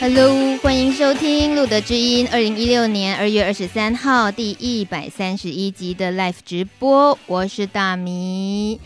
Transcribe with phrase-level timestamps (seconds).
[0.00, 8.80] Hello，欢迎收听《路德之音》二零一六年二月二十三号第一百三十一集的 Live 直播，我是大米。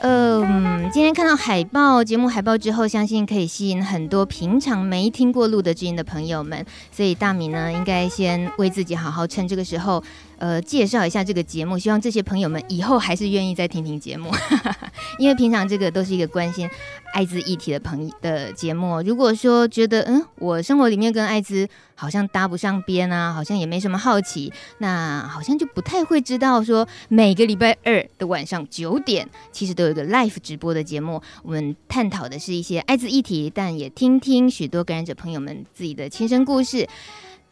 [0.00, 10.04] 嗯，今天看到海报节目海报之后，相信可以吸引很多平常没听过《路德之音》的朋友们，所以大米呢，应该先为自己好好趁这个时候。
[10.38, 14.30] 呃，介绍一下这个节目，希望这些朋友们以后还是愿意再听听节目，
[15.18, 16.68] 因为平常这个都是一个关心
[17.12, 19.00] 艾滋议题的朋友的节目。
[19.02, 36.88] 如果说觉得嗯，我生活里面跟艾滋好像搭不上边啊，好像也没什么好奇，那好像就不太会知道说每个礼拜二的晚上九点，其实都有一个 live 直播的节目，我们探讨的是一些艾滋议题，但也听听许多感染者朋友们自己的亲身故事。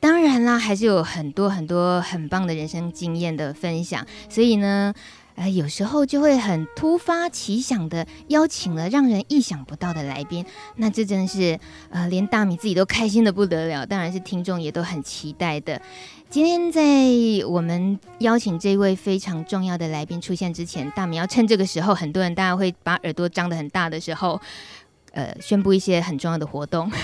[0.03, 4.93] 当然啦，还是有很多很多很棒的人生经验的分享，所以呢，
[5.37, 11.57] 呃，有时候就会很突发奇想的邀请了让人意想不到的来宾，那这真是
[11.91, 15.81] 呃，连大米自己都开心的不得了，当然是听众也都很期待的。
[16.29, 16.83] 今天在
[17.47, 24.41] 我们邀请这位非常重要的来宾出现之前，大米要趁这个时候，很多人大家会把耳朵张得很大的时候，
[25.13, 26.91] 呃，宣布一些很重要的活动。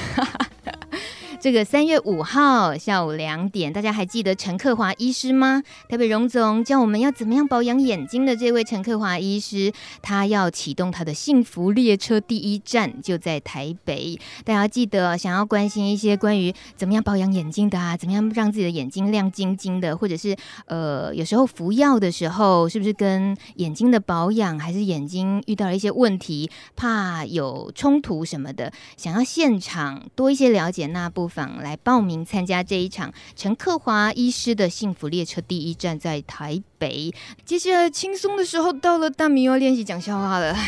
[1.40, 5.62] 这个三月五号下午两点，大家还记得陈克华医师吗？
[5.88, 14.18] 台北荣总教我们要怎么样保养眼睛的这位陈克华医师，他要启动他的幸福列车第一站就在台北。
[14.44, 20.36] 大家记得，想要关心一些关于怎么样保养眼睛的啊，怎么样让自己的眼睛亮晶晶的，或者是
[20.66, 31.27] 呃，有时候服药的时候是不是跟眼睛的保养，还是眼睛遇到了一些问题，怕有冲突什么的，想要现场多一些了解那部。
[31.28, 37.12] 访来报名参加这一场陈克华医师的幸福列车第一站在台北。
[37.44, 40.56] 接下来轻松的时候到了，大米要练习讲笑话了。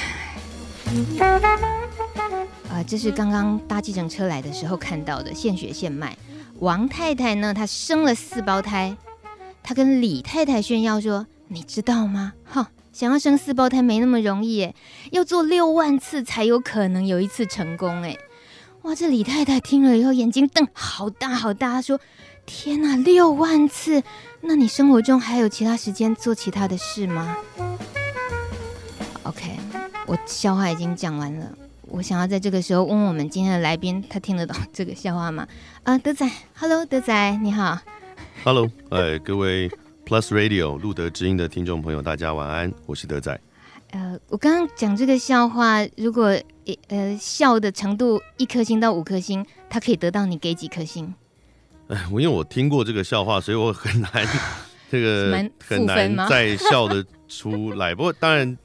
[2.71, 6.16] 啊、这是刚刚搭计程车来的时候看到的，现学现卖。
[6.60, 8.97] 王太太呢，她生了四胞胎，
[9.62, 12.32] 她跟李太太炫耀说：“你知道吗？
[12.44, 14.75] 哈，想要生四胞胎没那么容易，诶，
[15.10, 18.19] 要做六万次才有可能有一次成功，诶。”
[18.83, 18.95] 哇！
[18.95, 22.01] 这李太太听了以后，眼睛瞪好大好大，她说
[22.47, 24.03] ：“天哪，六万次！
[24.41, 27.37] 那你生活中还有其他时间做其他的事吗
[29.25, 29.59] ？”OK，
[30.07, 31.53] 我笑话已经讲完了。
[31.89, 35.47] 我想要在这个时候问我们今天的来宾，他听得懂这个笑话吗？
[35.83, 37.79] 啊，德仔，Hello，德仔，你好。
[38.45, 39.69] Hello，哎，各位
[40.07, 43.39] Plus Radio 路德知音的听众朋友，大家晚安，我是德仔。
[43.91, 46.37] 呃，我刚刚讲这个笑话，如果
[46.89, 51.12] 呃笑的程度一颗星到五颗星，他可以得到你给几颗星？
[51.89, 54.11] 哎，我因为我听过这个笑话，所以我很难
[54.89, 57.93] 这个很难再笑得出来。
[57.93, 58.56] 不过当然，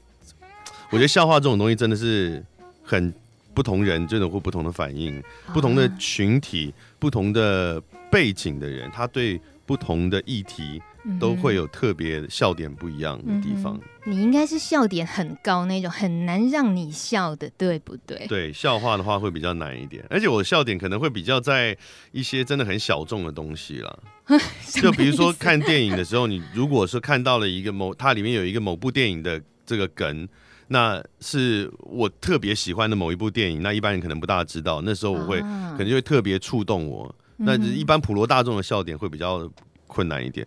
[0.90, 2.44] 我觉得笑话这种东西真的是
[2.84, 3.12] 很
[3.52, 5.20] 不同人，真的会不同的反应，
[5.52, 7.82] 不同的群体、不同的
[8.12, 10.80] 背景的人，他对不同的议题。
[11.18, 13.78] 都会有特别笑点不一样的地方。
[14.04, 18.26] 嗯、你应该是笑点很高那种，很难让你笑的，对不对？
[18.26, 21.76] 对，笑话的话会比较难一点，而且我的笑点可能会比较在
[22.12, 24.02] 一些真的很小众的东西了。
[24.72, 30.28] 就比如说看电影的时候，你如果说看到了一个某，它里面有一个某部电影的这个梗，
[30.68, 37.14] 那是我特别喜欢的某一部电影，那一般人可能不大知道，那时候我会、啊、可能就会特别触动我。
[37.36, 39.48] 那一般普罗大众的笑点会比较
[39.86, 40.44] 困难一点。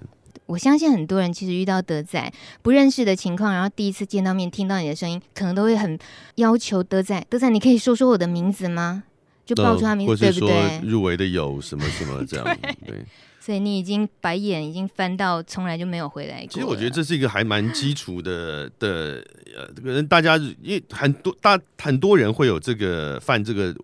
[0.50, 5.98] 我相信很多人其实遇到德仔不认识的情况，然后第一次见到面听到你的声音，可能都会很
[6.36, 9.04] 要求德仔，德仔你可以说说我的名字吗？
[9.46, 10.82] 就报出他名字，对不对？
[10.84, 12.76] 入围的有什么什么这样，对。
[12.88, 13.06] 对，
[13.40, 16.48] 所以你已经白眼已经翻到从来就没有回来过。
[16.48, 19.24] 其实我觉得这是一个还蛮基础的的
[19.56, 23.76] 呃，这个大家因为很多大很多人会有这个犯这个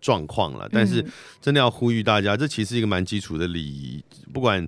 [0.00, 1.04] 状况了，但是
[1.40, 4.00] 真的要呼吁大家，这其实是一个蛮基础的礼仪，
[4.32, 4.64] 不管。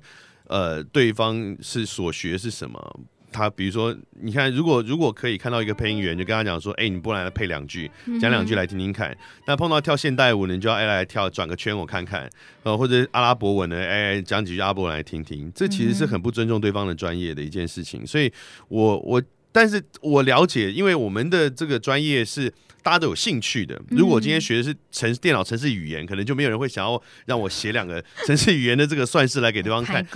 [0.49, 3.01] 呃，对方是所学是什么？
[3.33, 9.11] 他比如说，你看，如果如果可以看到一个配音员，就跟他讲说，哎，你不来配两句，讲两句来听听看。
[9.11, 12.31] 嗯、那碰到跳现代舞的，你就要哎来跳转个圈我看看。
[12.63, 15.53] 呃，或者阿拉伯文的，哎讲几句阿拉伯文来听听。
[15.55, 18.07] 这其实是很不尊重对方的专业的一件事情。
[18.07, 18.33] 所以
[18.69, 19.23] 我我，
[19.53, 22.53] 但是我了解，因为我们的这个专业是。
[22.87, 23.77] 大家都有兴趣的。
[23.89, 30.07] 如果今天学的是程电脑城市语言，可能就没有人会想要让我写两个城市语言的这个算式来给对方看。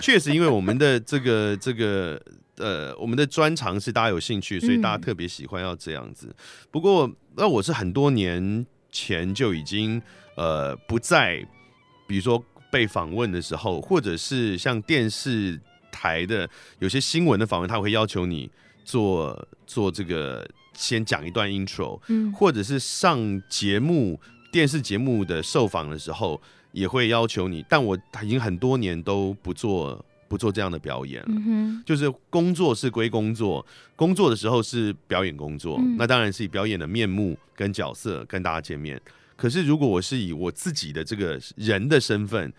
[0.00, 2.18] 确实，因为我们的这个这个
[2.56, 6.34] 呃，我们的专长是大家有兴趣，所以大家特别喜欢要这样子。
[6.70, 10.00] 不过，那我是很多年前就已经
[10.38, 11.46] 呃不在，
[12.06, 12.42] 比如说
[12.72, 15.60] 被访问的时候，或者是像电视
[15.92, 16.48] 台的
[16.78, 18.50] 有些新闻的访问，他会要求你
[18.82, 20.48] 做做这个。
[20.74, 24.20] 先讲一段 intro，嗯，或者是上节目
[24.52, 26.40] 电视节目的受访的时候，
[26.72, 27.64] 也会要求你。
[27.68, 39.00] 但我已经很多年都不做不做这样的表演了，嗯，就是工作是归工作，工作的时候是表演工作，嗯，那当然是以表演的面目跟角色跟大家见面。
[39.36, 42.52] 可是如果我是以我自己的这个人的身份，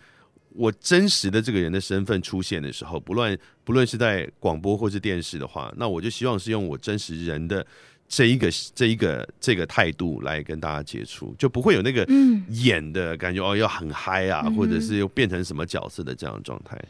[0.50, 7.66] 我真实的这个人的身份出现的时候，不论不论是在广播或是电视的话，那我就希望是用我真实人的。
[8.08, 12.06] 这一个这一个这个态度来跟大家接触，就不会有那个
[12.50, 16.80] 演的感觉、嗯、哦，要很嗨啊，或者是又变成什么角色的这样的状态。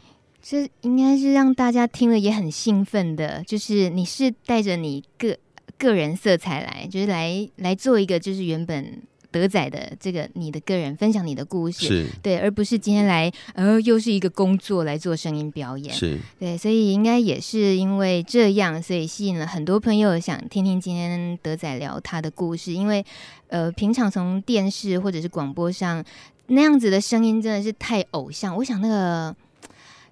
[0.41, 5.37] 这应该是让大家听了也很兴奋的，就是你是带着你个
[5.77, 9.01] 个人色彩来，就是来来做一个就是原本。
[9.31, 23.05] 德仔的这个你的个人分享你的故事，对，而不是今天来，呃，又是一个工作来做声音表演，是对，所以应该也是因为这样，所以吸引了很多朋友想听听今天德仔聊他的故事，因为
[23.49, 26.03] 呃，平常从电视或者是广播上
[26.47, 29.35] 那样子的声音真的是太偶像，我想那个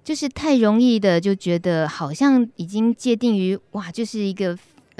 [0.04, 4.56] 就是太容易的，就觉得好像已经界定于哇，就是一个。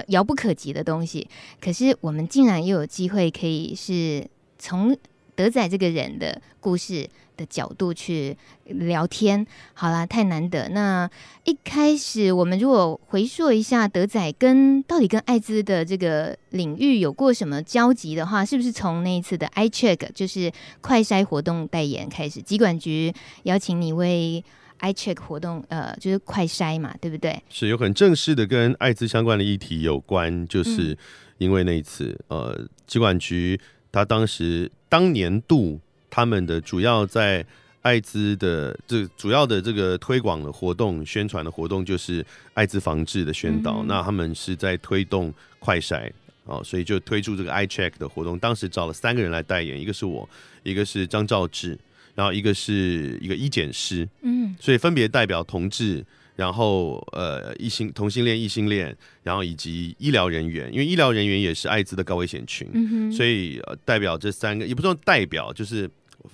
[0.08, 1.28] 遥不可及的东西，
[1.60, 4.26] 可是我们竟然又有机会可以是
[4.58, 4.96] 从
[5.34, 8.34] 德仔这个人的故事的角度去
[8.64, 9.46] 聊天。
[9.74, 10.70] 好啦，太难得。
[10.70, 11.10] 那
[11.44, 20.50] 一开始我们如果回溯一下德仔跟到底跟艾滋的这个领域有过什么交集的话，是不是从那一次的 iCheck 就是
[20.80, 23.12] 快筛活动代言开始，疾管局
[23.42, 24.42] 邀请你为
[24.80, 27.42] iCheck 活动，呃，就是快筛嘛，对不对？
[27.48, 30.96] 是有很正式的跟艾滋相关的议题有关，就是
[31.38, 33.58] 因为那一次，嗯、呃，疾管局
[33.90, 35.80] 他当时当年度
[36.10, 37.44] 他们的主要在
[37.82, 42.24] 艾滋的这主要的这个推广的活动、宣传的活动，就是
[42.54, 43.82] 艾滋防治的宣导。
[43.82, 46.10] 嗯、那他们是在推动快筛，
[46.44, 48.38] 哦，所以就推出这个 iCheck 的活动。
[48.38, 50.28] 当时找了三个人来代言，一个是我，
[50.64, 51.78] 一个是张兆志。
[52.16, 56.02] 然后一个是一个医检师，嗯，所以分别代表同志，
[56.34, 65.88] 然后呃异性同性恋、异性恋，然后以及医疗人员，因为医疗人员也是艾滋的高危险群，嗯哼，所以呃代表这三个，也不说代表，就是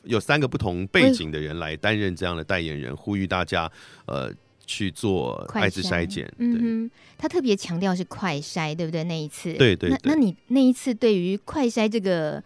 [0.05, 3.69] 有三个不同背景的人来担任这样的代言人，呼吁大家
[4.06, 4.32] 呃
[4.64, 6.32] 去做艾滋筛检。
[6.38, 9.02] 嗯哼，他特别强调是快筛，对不对？
[9.02, 12.40] 那一次，对对，对，那那你那一次对于快筛这个。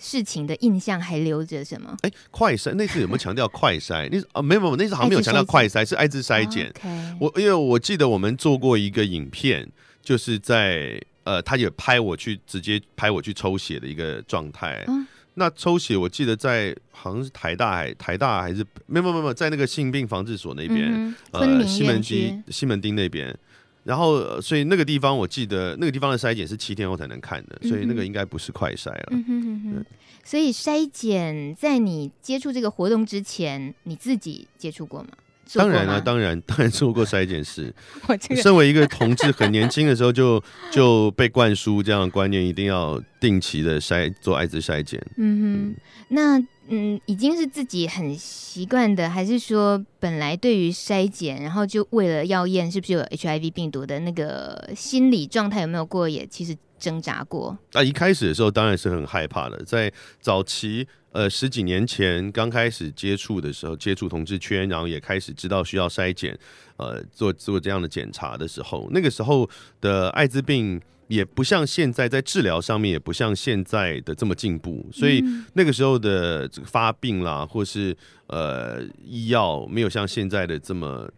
[0.00, 1.94] 事情的印象还留着什么？
[2.00, 4.08] 哎，快筛那次有没有强调快筛？
[4.10, 6.72] 那啊没有没有，那次好像没有强调快筛，是艾滋筛检。
[6.82, 7.16] Oh, okay.
[7.20, 9.68] 我因为我记得我们做过一个影片，
[10.02, 14.82] 就是在呃，他也拍我去直接拍我去抽血的一个状态。
[14.88, 23.36] 嗯、那抽血我记得在好像是台大还台大还是没有没有没有在那个性病防治所那边，嗯、呃西门町西门町那边。
[23.82, 29.08] 然后，所以那个地方我记得，那个地方的筛检是七天后才能看的，所以那个应该不是快筛了。
[29.10, 29.86] 嗯哼哼哼。
[30.22, 35.08] 所以筛检在你接触这个活动之前，你自己接触过吗？
[35.54, 37.74] 当然了，当然 当然做过筛检师。
[38.06, 45.04] 我这个身为一个同志，很年轻的时候就就被灌输这样的观念，一定要定期的筛做艾滋筛检。
[45.16, 46.42] 嗯哼，那。
[46.72, 57.58] 嗯，已经是自己很习惯的，还是说本来对于筛检，然后就为了要验是不是有 HIV 病毒的那个心理状态有没有过，也其实挣扎过？
[57.72, 66.38] 啊，一开始的时候当然是很害怕的，在早期呃十几年前刚开始接触的时候，接触同志圈，然后也开始知道需要筛检，
[66.76, 69.50] 呃，做做这样的检查的时候，那个时候
[69.80, 70.80] 的艾滋病。
[71.10, 75.20] 也不像现在在治疗上面，也不像现在的这么进步，所以
[75.54, 77.96] 那个时候的这个发病啦，或是
[78.28, 81.10] 呃医药没有像现在的这么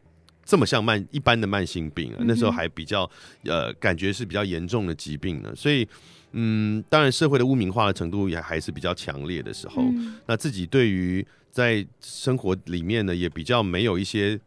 [0.47, 3.09] 这么像慢一般的慢性病啊，那时候还比较
[3.45, 5.87] 呃感觉是比较严重的疾病呢，所以
[6.33, 9.85] 嗯，当然社会的污名化的程度也还是比较强烈的时候，
[10.25, 14.41] 那自己对于在生活里面呢，也比较没有一些。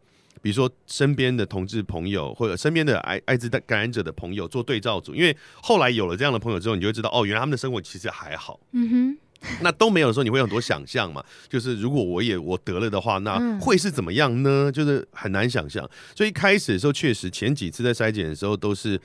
[0.46, 8.60] 比如说，身边的同志朋友或者身边的艾艾滋的感染者的朋友做对照组，因为后来有了这样的朋友之后，你就会知道，哦，原来他们的生活其实还好。
[8.70, 9.18] 嗯哼，
[9.60, 11.20] 那都没有的时候，你会有很多想象嘛。
[11.48, 14.70] 就是如果我也我得了的话，那会是怎么样呢？
[14.70, 15.84] 就是很难想象。
[16.14, 18.96] 所以一开始的时候，确实前几次在筛检的时候都是，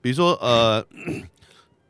[0.00, 0.86] 比如说呃。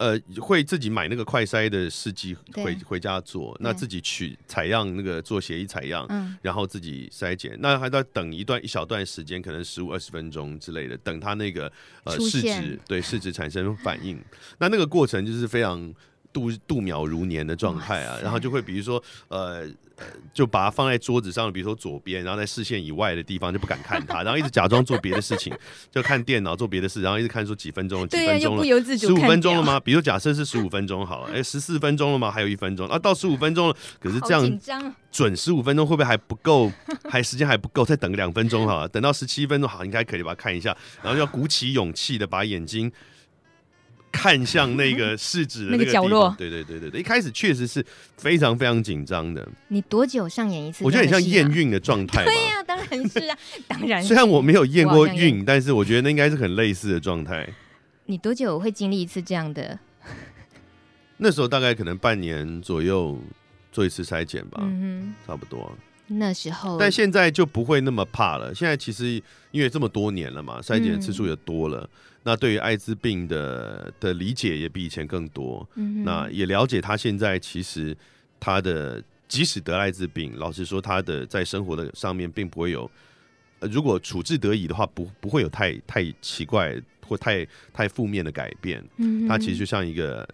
[0.05, 11.73] 呃，会自己买那个快筛的试剂回回家做，那自己取采样那个做协议采样，嗯，然后自己筛检，那还要等一段一小段时间，可能十五二十分钟之类的，等它那个
[12.05, 14.23] 呃试纸对试纸产生反应，
[14.61, 15.95] 那那个过程就是非常
[16.35, 19.67] 度度秒如年的状态啊，然后就会比如说呃。
[20.33, 25.57] 就把它放在桌子上，比如说左边，然后在视线以外的地方就不敢看它， 然后一直假装做别的事情，
[25.91, 28.65] 就看电脑做别的事，然后一直看说几分钟，几分钟了，
[28.99, 29.79] 十五分钟了吗？
[29.79, 32.31] 比如假设是十五分钟好了，哎，十四分钟了吗？
[32.31, 36.73] 还有一分钟啊，到十五分钟了，可是这样准十五分钟会不会还不够？
[37.09, 42.91] 还时间还不够，再等个两分钟好了，等到十七分钟好，应该可以把它看一下，然后要鼓起勇气的把眼睛。
[44.15, 47.85] 看向那个试纸的那个角落，对对对对对，一开始确实是
[48.17, 49.47] 非常非常紧张的。
[49.67, 50.85] 你多久上演一次？
[50.85, 52.25] 我觉得很像验孕的状态。
[52.25, 54.01] 对呀、啊，当然是啊， 当然。
[54.01, 57.49] 虽然我没有验过孕，但是我觉得那应该是很类似的状态。
[58.07, 59.77] 你多久会经历一次这样的？
[61.17, 63.19] 那时候大概可能半年左右
[63.73, 65.77] 做一次筛检吧，嗯哼，差不多。
[66.07, 68.55] 那时候，但现在就不会那么怕了。
[68.55, 71.81] 现在其实因为这么多年了嘛，筛检的次数也多了。
[71.83, 71.89] 嗯
[72.27, 77.95] 那对于艾滋病的的理解也比以前更多，嗯，那也了解他现在其实
[78.41, 82.91] 他的即使得艾滋病，老实说他的在生活的上面并不会有，
[83.61, 86.75] 呃，如果处置得宜的话，不不会有太太奇怪
[87.07, 88.83] 或太太负面的改变。
[88.97, 90.27] 嗯，他其实就像一个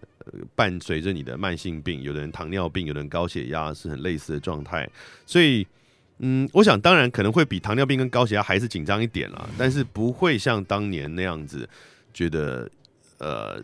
[0.55, 4.89] 伴随着你的慢性病，有的人糖尿病，有的人高血压，是很类似的状态，
[5.27, 5.67] 所以。
[6.23, 11.67] 嗯，我想当然可能会比糖尿病跟高血压还是紧张一点啦，但是不会像当年那样子
[12.13, 12.71] 觉得
[13.17, 13.59] 呃，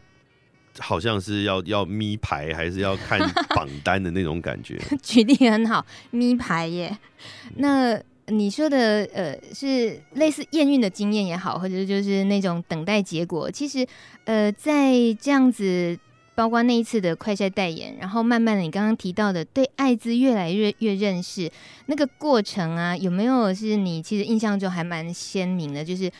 [0.78, 3.20] 好像是要要咪牌还是要看
[3.50, 4.80] 榜单的那种感觉。
[5.04, 6.96] 举例很好，咪牌耶。
[7.56, 13.86] 那你说的呃是类似验孕的经验也好，或者就是那种等待结果，其实
[14.24, 15.98] 呃在这样子。
[16.36, 21.50] 包括那一次的快筛代言，然后慢慢的，你刚刚提到的对艾滋越来越越认识，
[21.86, 25.82] 那个过程啊，有没有是你其实印象中还蛮鲜明的？
[25.82, 26.12] 就是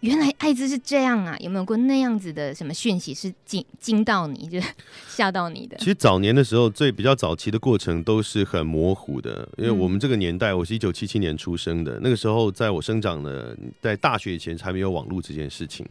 [0.00, 1.36] 原来艾滋是这样啊？
[1.38, 4.68] 有没有过那样子的什么讯息是惊惊到你，就是
[5.06, 5.76] 吓到你的？
[5.76, 15.84] 其实早年的时候，最比较早期的过程都是很模糊的，因为我们这个年代，我是一九七七年出生的，那个时候在我生长的在大学以前还没有网络这件事情，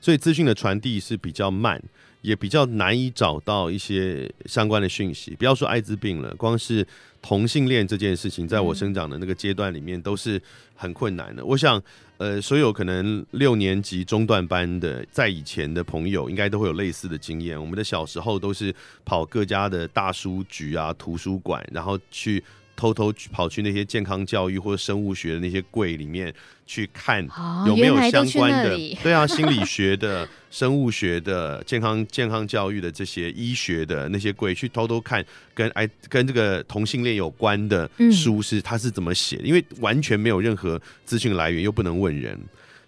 [0.00, 1.78] 所以资讯的传递是比较慢。
[2.22, 6.86] 也比较难以找到一些相关的讯息，不要说艾滋病了，光是
[7.20, 10.40] 同性恋这件事情，在我生长的那个阶段里面都是
[10.74, 11.44] 很困难的。
[11.44, 11.82] 我想，
[12.16, 17.60] 呃，所有可能六年级中段班的，在以前的朋友，应该都会有类似的经验。
[17.60, 18.74] 我们的小时候都是
[19.04, 22.42] 跑各家的大书局啊、图书馆，然后去。
[22.74, 26.32] 偷偷跑去那些健康教育或者生物学的那些柜里面
[26.66, 27.26] 去看
[27.66, 35.24] 有没有相关的， 对啊，心理学的、生物学的、健康健康教育的这些医学的那些柜去偷偷看
[35.54, 42.38] 跟哎跟这个同性恋有关的书是他是怎么写的，因为完全没有任何资讯来源，又不能问人，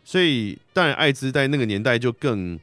[0.04, 2.58] 所以当然艾滋在那个年代就更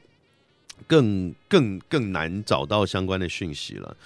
[0.86, 3.96] 更更更难找到相关的讯息了。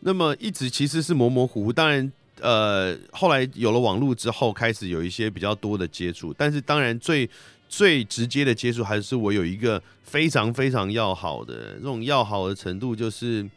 [0.00, 2.12] 那么一直其实是模模糊糊，当然。
[2.40, 7.28] 呃，后来有了网络之后，开始有一些比较多的接触，但是当然最
[7.68, 13.48] 最直接的接触还是我有一个非常非常要好的这种要好的程度，就是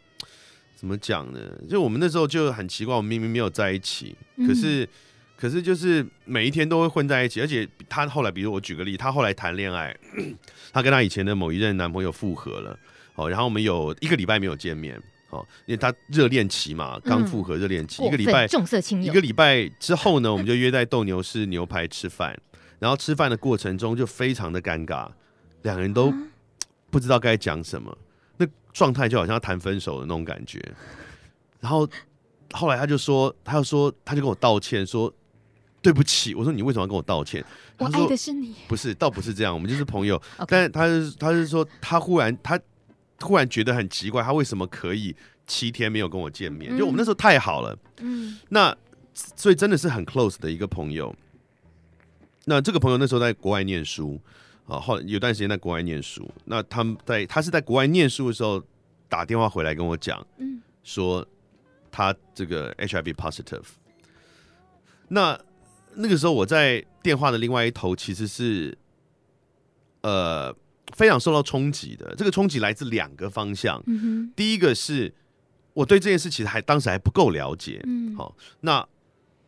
[0.76, 1.38] 怎么讲呢？
[1.68, 4.14] 就我们那时候就很奇怪，我们明明没有在一起，
[4.46, 4.88] 可是
[5.36, 9.96] 可是就是每一天都会混在一起，而且他后来，比如我举个例，他后来谈恋爱，
[10.72, 12.78] 他跟他以前的某一任男朋友复合了，
[13.14, 15.00] 哦，然后我们有一个礼拜没有见面。
[15.34, 22.38] 哦，因为他热恋期嘛，刚复合热恋期，嗯、一个礼拜重色轻友，一个礼拜之后呢，我们就约在斗牛士牛排吃饭，
[22.78, 25.08] 然后吃饭的过程中就非常的尴尬，
[25.62, 26.14] 两个人都
[26.90, 27.96] 不知道该讲什么，
[28.36, 30.62] 那状态就好像要谈分手的那种感觉。
[31.60, 31.88] 然后
[32.52, 35.12] 后来他就说，他就说，他就跟我道歉说
[35.82, 36.34] 对不起。
[36.34, 37.44] 我说你为什么要跟我道歉？
[37.78, 40.20] 我爱的是你，不是，倒不是这样，我们就是朋友。
[40.46, 42.60] 但是他是他是说他忽然他。
[43.18, 45.14] 突然觉得很奇怪，他为什么可以
[45.46, 46.76] 七天没有跟我见面？
[46.76, 48.76] 就我们那时候太好了，嗯，那
[49.12, 51.14] 所以真的是很 close 的一个朋友。
[52.46, 54.20] 那这个朋友那时候在国外念书
[54.66, 56.28] 啊，后来有段时间在国外念书。
[56.44, 58.62] 那他们在他是在国外念书的时候
[59.08, 61.26] 打电话回来跟我讲，嗯，说
[61.90, 63.64] 他这个 HIV positive。
[65.08, 65.38] 那
[65.94, 68.76] 那个时候我在电话的另外一头其实是
[70.02, 70.54] 呃。
[70.96, 73.82] 非常受到冲击的，这个冲击来自两个方向。
[73.86, 74.32] 嗯。
[74.36, 75.14] 第一个是
[75.72, 77.80] 我对这件事其实还当时还不够了解。
[77.84, 78.14] 嗯。
[78.14, 78.86] 好，那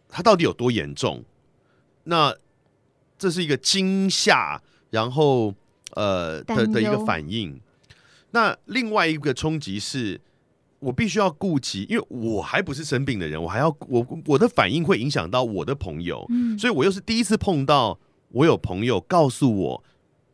[0.09, 1.25] 它到底有多严重？
[2.05, 2.35] 那
[3.19, 5.55] 这是一个惊吓，然后
[5.93, 7.61] 呃的的一个反应。
[8.31, 10.21] 那另外一个冲击是，
[10.78, 19.85] 我必须要顾及，因为我还不是生病的人，我还要我我的反应会影响到我的朋友，嗯，所以我又是第一次碰到，我有朋友告诉我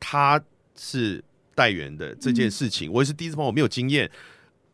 [0.01, 0.43] 他
[0.77, 1.23] 是
[1.55, 4.11] 带原的这件事情，嗯、我也是第一次碰，我没有经验。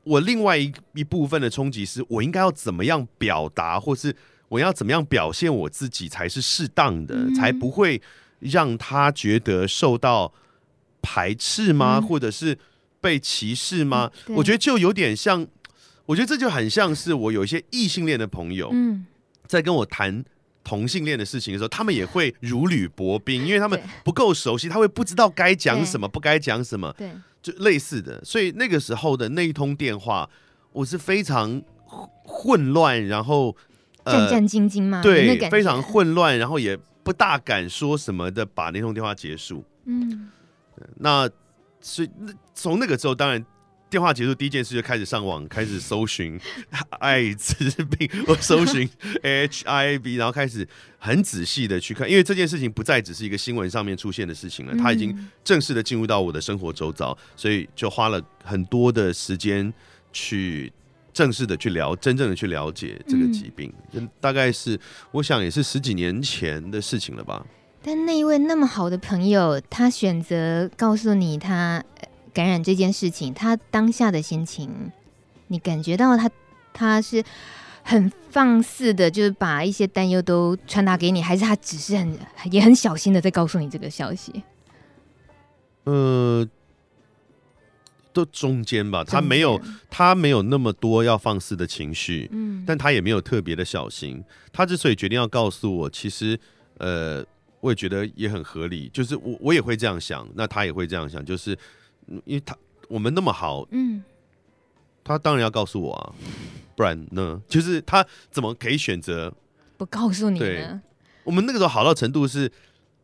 [0.04, 4.14] 我另外一一部分的冲击是，我应该要怎么样表达，或是
[4.48, 8.00] 我要怎么样表现我自己才是适当的，嗯、才不会
[8.40, 10.32] 让他觉得受到
[11.02, 11.98] 排斥吗？
[11.98, 12.56] 嗯、或者是
[13.00, 14.10] 被歧视吗？
[14.28, 15.46] 嗯、我觉得就有点像，
[16.06, 18.72] 我觉得这就很像是我有一些异性恋的朋友，
[19.46, 20.24] 在跟我谈
[20.68, 26.94] 同性恋的事情的时候，他们也会如履薄冰，因为他们不够熟悉，他会不知道该讲什么，不该讲什么。
[26.98, 27.10] 对。
[27.40, 30.28] 就类似的，所以那个时候的那一通电话，
[30.72, 31.62] 我是非常
[32.24, 33.56] 混乱，然后
[34.04, 39.64] 战战兢兢嘛，对，非常混乱，然后也不大敢说什么的，把那通电话结束。
[39.86, 40.28] 嗯，
[40.96, 41.30] 那
[41.80, 42.10] 所以
[42.54, 43.42] 从那个时候，当然。
[43.90, 46.38] 电话结束，第一件事就开始上网，开始搜寻
[47.00, 47.54] 艾滋
[47.84, 48.88] 病， 我搜寻
[49.22, 50.66] HIV，然后开始
[50.98, 59.72] 很仔细的去看，因为这件事情不再只是一个新闻上面出现的事情了，它已经正式的进入到我的生活周遭，所以就花了很多的时间
[60.12, 60.70] 去
[61.14, 63.72] 正式的去了，真正的去了解这个疾病。
[64.20, 64.78] 大概是
[65.12, 67.46] 我想也是十几年前的事情了吧。
[67.82, 71.82] 但那一位那么好的朋友，他选择告诉你他。
[72.38, 74.92] 感染这件事情，他当下的心情，
[75.48, 76.30] 你感觉到他
[76.72, 77.24] 他是
[77.82, 82.16] 很放肆的，就是把一些担忧都传达给你，还是他只是很
[82.52, 84.44] 也很小心的在告诉你这个消息？
[85.82, 86.48] 呃，
[88.12, 94.22] 都中间吧，他没有他没有那么多要放肆的情绪，嗯，但他也没有特别的小心。
[94.52, 96.38] 他之所以决定要告诉我，其实
[96.76, 97.26] 呃，
[97.58, 101.58] 我也觉得也很合理，就是我我也会这样想，那他也会这样想，就是。
[102.24, 102.56] 因为他
[102.88, 104.02] 我们那么好，嗯，
[105.04, 106.14] 他当然要告诉我啊，
[106.74, 107.40] 不然呢？
[107.48, 109.32] 就是他怎么可以选择
[109.76, 110.44] 不告诉你呢？
[110.44, 110.80] 对，
[111.24, 112.50] 我们那个时候好到程度是，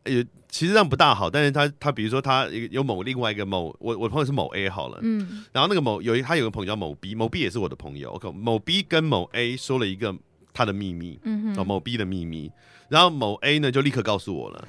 [0.05, 1.29] 也其实这样不大好。
[1.29, 8.11] 但是他他比如说他有某另外一个某我我朋友是某 A 好了，嗯，然后那个某有一他有个朋友叫某 B，某 B 也是我的朋友。
[8.11, 10.15] OK，某 B 跟某 A 说了一个
[10.53, 12.51] 他的秘密，嗯哼，某 B 的秘密。
[12.87, 14.67] 然后某 A 呢就立刻告诉我了，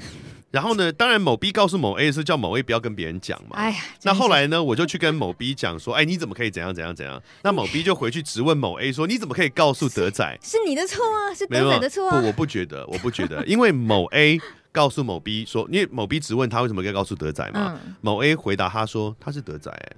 [0.50, 3.56] 然后呢， 当然某 B 告诉某 A 是叫某 A 不要跟别人讲嘛。
[3.56, 7.22] 哎呀，那后来呢，我就去跟某 B 讲说，哎，你怎么可以怎样怎样怎样？
[7.42, 10.38] 那某 B 就回去质问某 A 说，你怎么可以告诉德仔？
[10.42, 12.20] 是，是你的错啊，是德仔的错啊。
[12.20, 14.40] 不，我不觉得，我不觉得，因为某 A
[14.72, 17.78] 告诉某 B 说，因为某 B 质问他为什么可以告诉德仔嘛。
[17.84, 19.96] 嗯、某 A 回答他说他是德仔，哎，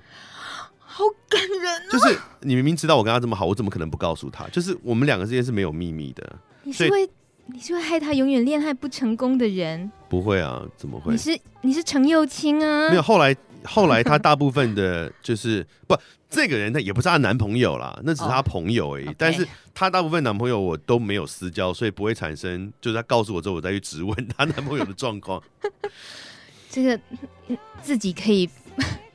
[0.78, 1.90] 好感人啊。
[1.90, 4.46] 就是你明明知道我跟他这么好，我怎么可能不告诉他？
[4.48, 6.36] 就是我们两个之间是没有秘密的。
[6.64, 7.08] 你是会。
[7.50, 9.90] 你是会害他永远恋爱不成功的人？
[10.08, 11.12] 不会啊，怎么会？
[11.12, 12.90] 你是你是程又青啊？
[12.90, 13.34] 没有，后来
[13.64, 15.96] 后来他大部分的就是不，
[16.28, 19.06] 这个人他也不是他男朋友啦，那只是他朋友而已。
[19.06, 19.16] Oh, okay.
[19.18, 25.42] 但是他大部分男朋友我都没有私交，所以不会产生，就是他告诉我之后，我再去质问他男朋友的状况。
[26.70, 27.00] 这个
[27.82, 28.48] 自己可以。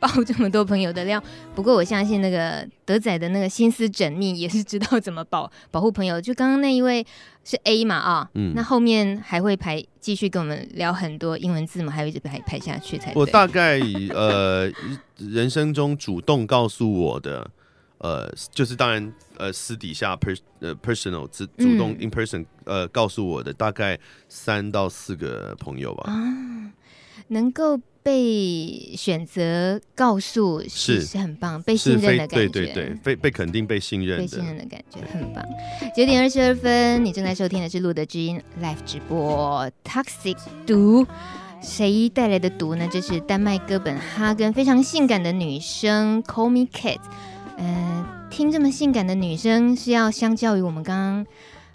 [0.04, 1.24] 爆这么多朋友的料，
[1.56, 6.20] 不过我相信那个德仔的那个心思缜密，也是知道怎么保保护朋友。
[6.20, 7.06] 就刚刚那一位
[7.46, 13.22] 是 A 嘛啊，嗯，那后面还会排继续跟我们聊很多英文字母，还会一直排排下去才对。
[13.22, 14.70] 我大概呃
[15.18, 17.50] 人生中主动告诉我的，
[18.00, 26.12] 呃，就是当然呃私底下 per 呃 personal 主主动 in person 呃告诉我的大概三到四个朋友吧。
[26.12, 26.74] 啊，
[27.30, 27.80] 能够。
[28.04, 35.42] 被选择告诉是是很棒，被信任的感觉，对对对，被被肯定、被信任、被信任的感觉很棒。
[35.96, 39.72] 九点二十二分，你正在收听的是路德之音 Live 直播。
[39.86, 41.08] Toxic 毒，
[41.62, 42.90] 谁带来的毒呢？
[42.92, 47.00] 这是丹麦哥本哈根非常性感的女生 Call Me Kat。
[47.58, 51.26] 嗯、呃，听这么性感的女生，是要相较于我们刚刚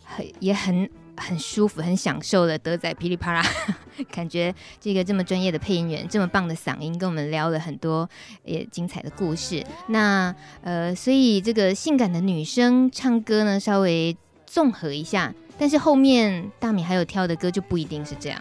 [0.04, 0.90] 很也很。
[1.18, 3.44] 很舒服，很享受的德仔噼里啪啦，
[4.10, 8.08] 感觉这个这么专业的配音员，这么棒的嗓音，跟我们聊了很多
[8.44, 9.64] 也精彩的故事。
[9.88, 18.40] 那呃，所以这个性感的女生唱歌呢，稍微综合一下，但是后面大米还有挑的歌就不一定是这样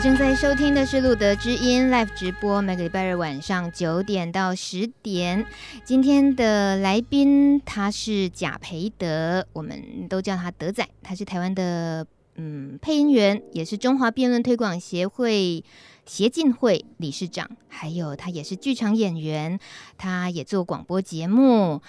[0.00, 5.44] 你正在收听的是路德之音 Live 直播，每个礼拜日晚上九点到十点。
[5.84, 10.88] 今天的来宾他是贾培德，我们都叫他德仔。
[11.02, 15.62] 他是台湾的嗯配音员，也是中华辩论推广协会
[16.06, 19.60] 协进会理事长，还有他也是剧场演员，
[19.98, 21.82] 他也做广播节目。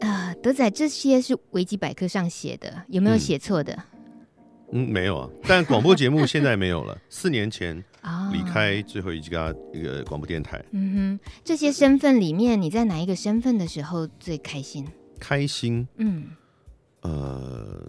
[0.00, 3.72] 啊、呃，德仔这些是维基百科上写的，有没有写错的？
[3.72, 3.93] 嗯
[4.76, 6.98] 嗯，没有啊，但广播节目现在没有了。
[7.08, 7.76] 四年前
[8.32, 10.62] 离开最后一家一个广播电台。
[10.72, 14.84] 嗯哼，这些身份里面，你在哪一个身份的时候最开心？
[15.20, 15.86] 开心？
[15.98, 16.26] 嗯，
[17.02, 17.88] 呃，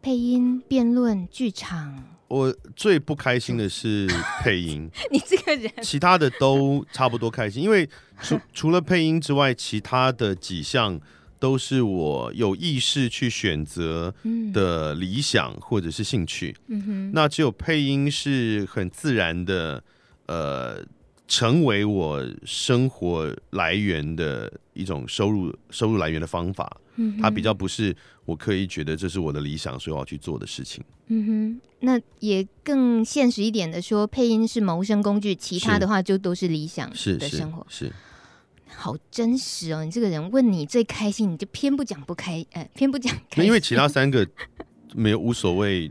[0.00, 2.02] 配音、辩论、剧场。
[2.28, 4.08] 我最不开心的是
[4.40, 4.90] 配音。
[5.12, 7.86] 你这个人，其他的都差不多开心，因为
[8.22, 10.98] 除除了配音之外，其他的几项。
[11.44, 14.14] 都是我有意识去选择
[14.50, 16.56] 的理想或者是兴趣。
[16.68, 19.84] 嗯哼，那只有配音是很自然的，
[20.24, 20.82] 呃，
[21.28, 26.80] 成为我生活来源的一种收入收入来源的方法。
[26.96, 30.82] 嗯，它比较不是我刻意觉得这是我的理想，所以我要去做的事情。
[31.08, 36.96] 嗯哼，那也更现实一点的说，配音是谋生工具，其他的话就都是理想的
[37.28, 37.66] 生活。
[37.68, 37.84] 是。
[37.84, 37.92] 是是
[38.76, 39.84] 好真实哦！
[39.84, 43.44] 你这个人问你最开心，你就偏不讲不开，呃， 偏不讲开心。
[43.44, 44.26] 因为其他三个
[44.94, 45.90] 没有无所谓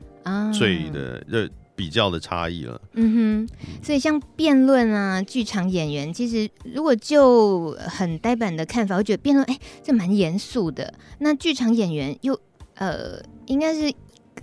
[0.54, 2.80] 最的这比较的差异了。
[2.94, 10.94] 嗯哼，所以像辩论啊，剧场演员，其实如果就很呆板的看法，我觉得辩论哎，这蛮严肃的。
[11.20, 12.40] 那剧场演员又
[12.76, 13.92] 呃，应该是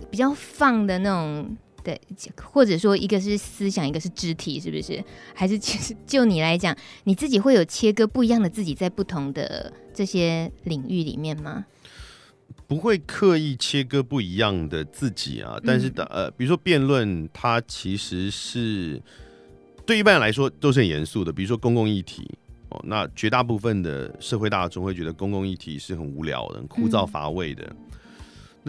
[0.09, 1.55] 比较放的那种。
[1.83, 1.99] 对，
[2.43, 5.03] 或者说一个是思想，一个是肢体，是不是？
[5.33, 11.65] 还是其实就你来讲，你自己会有切割不一样的自己在不同的这些领域里面吗？
[12.67, 19.01] 不会刻意切割不一样的自己啊，但是的呃，比如说辩论，它其实是
[19.85, 22.29] 对一般人来说都是很严肃的，比如说公共议题
[22.69, 27.63] 哦，那绝大部分的社会大众会觉得公共议题是很无聊的、很枯燥乏味的。
[27.63, 27.90] 嗯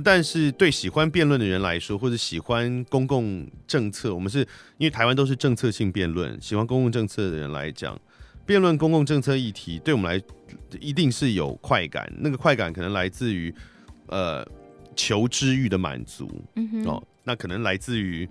[0.02, 4.38] 但是对喜欢辩论的人来说，或者喜欢公共政策，我们是
[4.78, 8.00] 因为台湾都是政策性辩论，喜欢公共政策的人来讲，
[8.46, 10.24] 辩论公共政策议题，对我们来
[10.80, 12.10] 一定是有快感。
[12.18, 13.54] 那个快感可能来自于
[14.06, 14.46] 呃
[14.96, 16.26] 求知欲的满足，
[16.86, 18.26] 哦，那可能来自于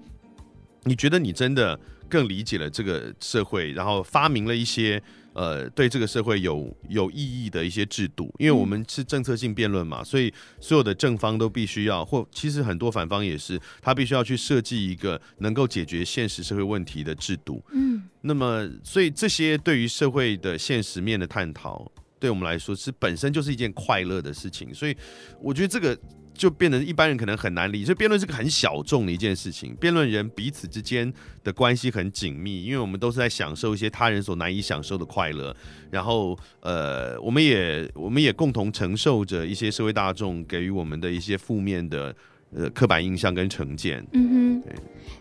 [0.84, 5.02] 你觉得你真的更理解了这个社会，然后发明了一些。
[5.34, 17.63] 呃，对这个社会有有意义的一些制度，因为我们是政策性辩论嘛，所以所有的正方都必须要，或其实很多反方也是，他必须要去设计一个能够解决现实社会问题的制度。
[17.72, 21.89] 嗯，那么所以这些对于社会的现实面的探讨，
[22.20, 24.96] 对我们来说是本身就是一件快乐的事情，所以
[25.41, 25.98] 我觉得这个。
[26.34, 29.76] 就变成一般人可能很难理解，所以辩论是个很小众的一件事情。
[29.76, 31.12] 辩论人彼此之间
[31.44, 35.56] 的关系很紧密，因为我们都是在享受一些他人所难以享受的快乐。
[35.89, 42.15] 然后，呃，我们也我们也共同承受着一些社会大众给予我们的一些负面的
[42.56, 44.06] 呃刻板印象跟成见。
[44.13, 44.76] 嗯哼，对。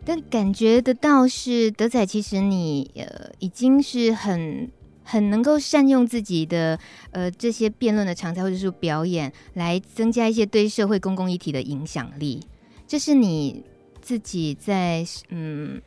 [0.04, 4.70] 但感觉得到是德仔，其实你呃已经是很。
[5.02, 6.78] 很能够善用自己的
[7.10, 12.40] 呃这些辩论的常才或者是表演，来增加一些对社会公共议题的影响力。
[12.86, 13.64] 这是你
[14.00, 15.80] 自己在嗯。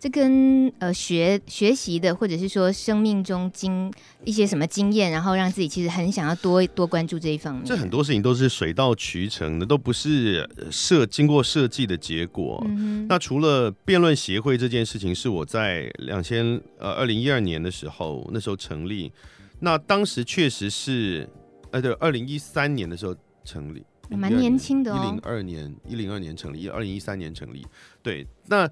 [0.00, 3.92] 这跟呃学学习的，或者是说生命中经
[4.24, 7.64] 一些什么经验，然后让自己其实很想要多多关注这一方面。
[7.64, 12.64] 这很多事情都是水到渠成的，都不是设经过设计的结果。
[12.68, 19.12] 嗯、那除了辩论协会这件事情，是我在两千呃二零一二年的时候那时候成立，
[19.58, 21.28] 那当时确实是
[21.72, 23.12] 呃对二零一三年的时候
[23.44, 24.96] 成立，蛮年轻的哦。
[24.96, 27.66] 一零二年一零二年成立，二零一三年成立，
[28.00, 28.70] 对那。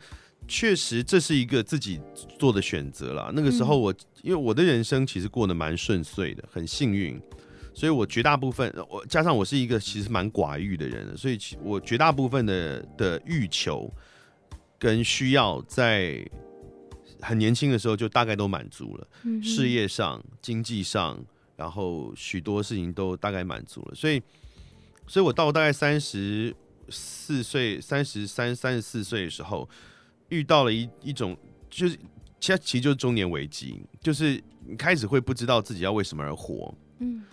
[0.48, 2.00] 确实，这是一个自己
[2.38, 3.30] 做的选择啦。
[3.34, 7.20] 那个时候我，我因为我的人生其实过得蛮顺遂的，很幸运，
[7.74, 13.92] 所以我绝大部分，我加上我是一个其实蛮寡欲的人，所以我绝大部分的的欲求
[14.78, 16.24] 跟需要，在
[17.20, 19.08] 很年轻的时候就大概都满足了。
[19.24, 21.18] 嗯，事业上、经济上，
[21.56, 23.94] 然后许多事情都大概满足了。
[23.94, 24.22] 所以，
[25.06, 26.54] 所以我到大概三十
[26.88, 29.68] 四岁、三十三、三十四岁的时候。
[30.28, 31.36] 遇到了一一种，
[31.70, 31.96] 就是
[32.40, 36.74] 其实其实就是中年危机，就是你开始会不知道自己要为什么而活。
[36.98, 37.24] 嗯，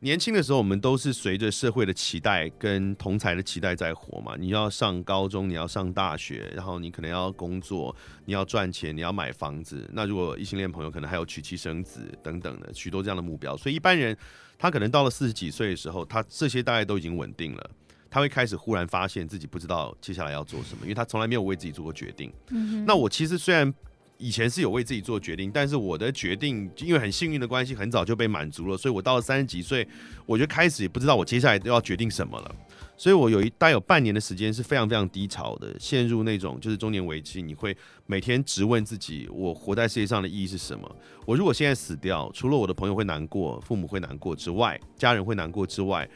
[0.00, 4.36] 年轻的时候我们都是随着社会的期待跟同才的期待在活嘛。
[4.38, 9.88] 你要上高中，你要上大学，然后你可能要工作，你要赚钱，你要买房子。
[9.92, 13.56] 那如果异性恋朋友可能还有娶妻生子等等的许多这样的目标。
[13.56, 14.16] 所以一般人
[14.58, 17.70] 他可能到了四十几岁的时候，他这些大概都已经稳定了。
[18.10, 22.32] 他会开始忽然发现自己不知道接下来要做什么，因为他从来没有为自己做过决定。
[22.48, 23.72] 嗯、那我其实虽然
[24.18, 29.86] 以前是有为自己做决定，但是我的决定因为很幸运的关系，很早就被满足了，所以我到了三十几岁，
[30.24, 32.54] 我就开始也不知道我接下来要决定什么了。
[32.98, 37.42] 所以我有一大概有半年的时间是非常非常低潮的，陷入那种就是中年危机。
[37.42, 40.96] 你会每天直问自己：我活在世界上的意义是什么？
[41.26, 46.08] 我如果现在死掉，除了我的朋友会难过、父母会难过之外，家人会难过之外，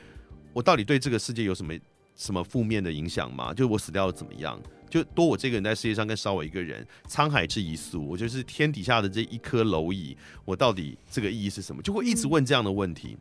[0.53, 1.75] 我到底对这个世界有什么
[2.17, 3.53] 什么负面的影响吗？
[3.55, 4.61] 就我死掉了怎么样？
[4.89, 11.81] 就多我这个人在世界上跟少我一个人，沧海之一粟，我就是天底下的这一颗蝼蚁，我到底这个意义是什么？
[11.83, 13.17] 就会一直问这样的问题，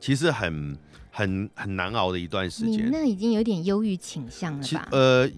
[0.00, 0.76] 其实很。
[1.14, 4.88] 很很难熬的一段时间，那已经有点忧郁倾向了吧？
[4.92, 5.28] 呃，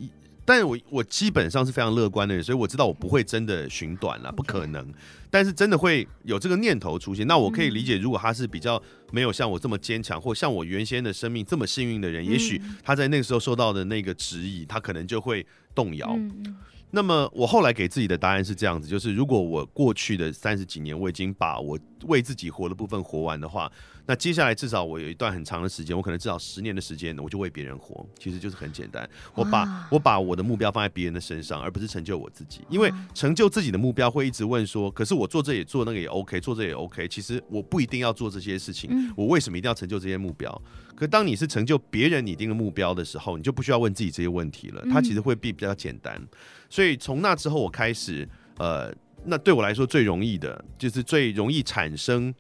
[0.45, 4.87] 但是我我基本上是非常乐观的人，所以我知道我不会真的寻短了，不可能。
[5.31, 8.81] 但是真的会有这个念头出现，那我可以理解，如果他是比较
[9.11, 16.15] 没有像我这么坚强，或像我原先的生命这么幸运的人，嗯、也许他在那个时候受到的那个质疑，他可能就会动摇。
[16.17, 16.57] 嗯
[16.91, 23.69] 那么我后来给自己的答案是这样子，就是如果我过去的三十几年我已经把我为自己活的部分活完的话，
[24.07, 28.07] 那接下来至少我有一段很长的时间，我可能至少十年的时间，我就为别人活。
[28.19, 32.61] 其实就是很简单，我把我把我的目标放在别人的身上，而不是成就我自己。
[32.69, 37.09] 因为成就自己的目标会一直问说，可是我做这也做那个也 OK，做这也 OK。
[37.09, 40.63] 其实我不一定要做这些事情，我为什么一定要成就这些目标？
[40.95, 44.85] 可当你是成就别人拟定的目标的时候，你就不需要问自己这些问题了。
[44.93, 46.21] 它其实会比比较简单。
[46.69, 52.33] 所以从那之后，我开始，呃，那对我来说最容易的，就是最容易产生，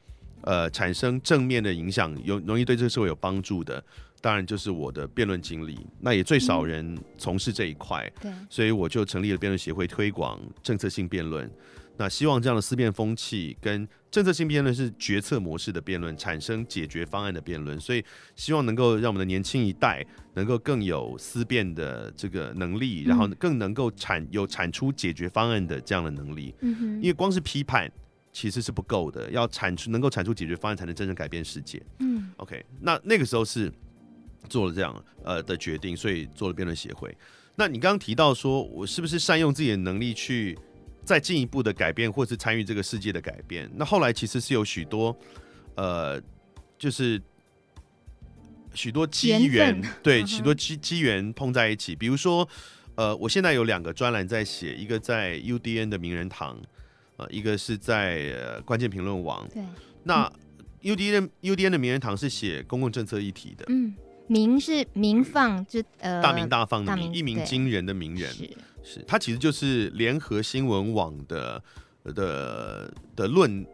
[0.44, 3.82] 呃，产生正面的影响，有容易对这个社会有帮助的，
[4.20, 5.78] 当然就是我的辩论经历。
[6.00, 11.50] 那也最少人从事这一块，对，所以我就成立了辩论协会，推广政策性辩论。
[11.96, 18.04] 那希望这样的思辨风气跟政策性辩论是决策模式的辩论，产生解决方案的辩论，所以
[18.34, 20.04] 希望能够让我们的年轻一代
[20.34, 26.52] 能够更有思辨的这个能力，然后更能够产有产出解决方案的这样的能力。
[26.62, 27.88] 嗯哼，因为光是批判
[28.34, 31.82] 其实是不够的，要产出能够产出解决方案，才能真正改变世界。
[32.00, 33.72] 嗯，OK，那那个时候是
[34.50, 37.16] 做了这样呃的决定，所以做了辩论协会。
[37.56, 40.58] 那你刚刚提到说我是不是善用自己的能力去？
[41.06, 43.70] 再进一步的改变，或是参与这个世界的改变。
[43.74, 45.14] 那后来其实是有许多，
[45.74, 46.18] 呃，
[46.78, 47.20] 就是
[48.72, 51.94] 许多机缘，对，许多机机缘碰在一起。
[51.94, 52.48] 比如说，
[52.94, 56.58] 呃，我现在有两个专栏在写，一个在 UDN 的名人堂，
[57.16, 59.46] 呃，一个是在、呃、关键评论网。
[59.52, 59.62] 对，
[60.02, 60.30] 那
[60.82, 63.64] UDN UDN 的名人堂是写公共政策议题的。
[63.68, 63.94] 嗯，
[64.26, 68.30] 名是名放，就呃大名大放的名，一鸣惊人的名人。
[68.82, 71.62] 是，他其实就是联合新闻网的
[72.04, 73.64] 的的论，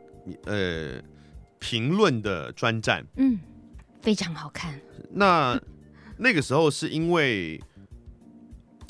[0.44, 1.02] 呃，
[1.58, 3.38] 评论的专站，嗯，
[4.00, 4.80] 非常好看。
[5.10, 5.60] 那
[6.16, 7.60] 那个时候是因为，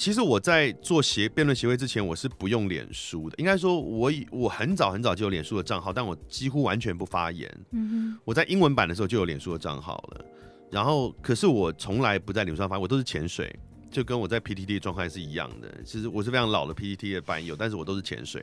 [0.00, 3.36] 其实我在做协辩论协会之前，我是不用脸书的。
[3.36, 7.46] 应该说，我我很早很早就有脸书的账号，但我几乎完全不发言。
[7.72, 10.24] 嗯哼，我在英文版的时候就有脸书的账号了，
[10.70, 13.54] 然后可是我从来不在脸书上发，我都是潜水。
[13.90, 18.42] 就跟我在 PTT 的状态是一样的，其实我是非常老的 PTT 的版友，但是我都是潜水。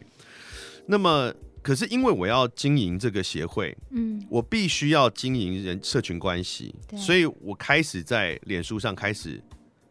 [0.85, 9.41] 那么，可是因为我要经营这个协会，嗯，我必须要经营人社群关系，所以我开始在脸书上开始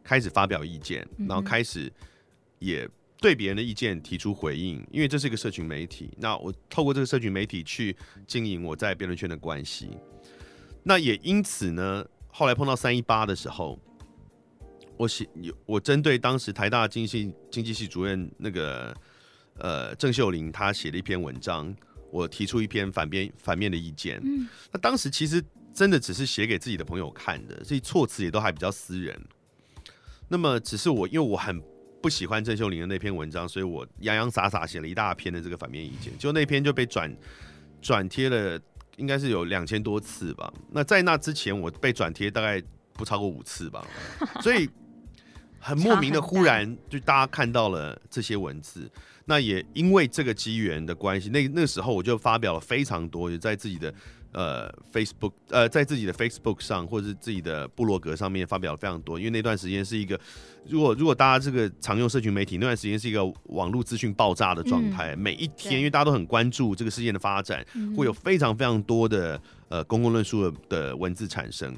[0.07, 1.93] 开始发表意见，然后开始
[2.61, 2.89] 也
[3.21, 6.09] 对别人的意见提出回应，因为这是一个社群媒体。
[6.19, 9.91] 那我透过这个社群媒体去经营我在辩论圈的关系，
[10.85, 13.79] 那也因此呢，后来碰到三一八的时候。
[14.99, 18.97] 我写有我针对当时台大经济系经济系主任那个
[19.59, 21.77] 呃郑秀玲，她写了一篇文章，
[22.11, 24.19] 我提出一篇反边反面的意见。
[24.25, 29.23] 嗯，那当时其实真的只是写给自己的朋友看的，所以措辞也都还比较私人。
[30.29, 31.63] 那么只是我因为我很
[32.03, 37.15] 不喜欢郑秀玲的那篇文章，所以我洋洋洒洒写了一大篇的这个反面意见，就那篇就被转
[37.81, 38.61] 转贴了，
[38.97, 40.53] 应该是有两千多次吧。
[40.71, 42.63] 那在那之前，我被转贴大概
[42.93, 43.87] 不超过五次吧，
[44.41, 44.69] 所以。
[45.59, 48.89] 很莫名的，忽然就大家看到了这些文字，
[49.25, 53.93] 那也因为这个机缘的关系，那那时候我就发表了非常多，也在自己的
[54.33, 60.19] 呃 Facebook 呃在自己的 Facebook 上或者是自己的部落格上面发表了非常多，因为那段时间是一个，
[60.69, 67.65] 如果如果大家这个常用社群媒体，那段时间是一个网络资讯爆炸的状态，嗯、每一天因为大家都很关注这个事件的发展，
[67.97, 71.75] 会有非常非常多的呃公共论述的的文字产生，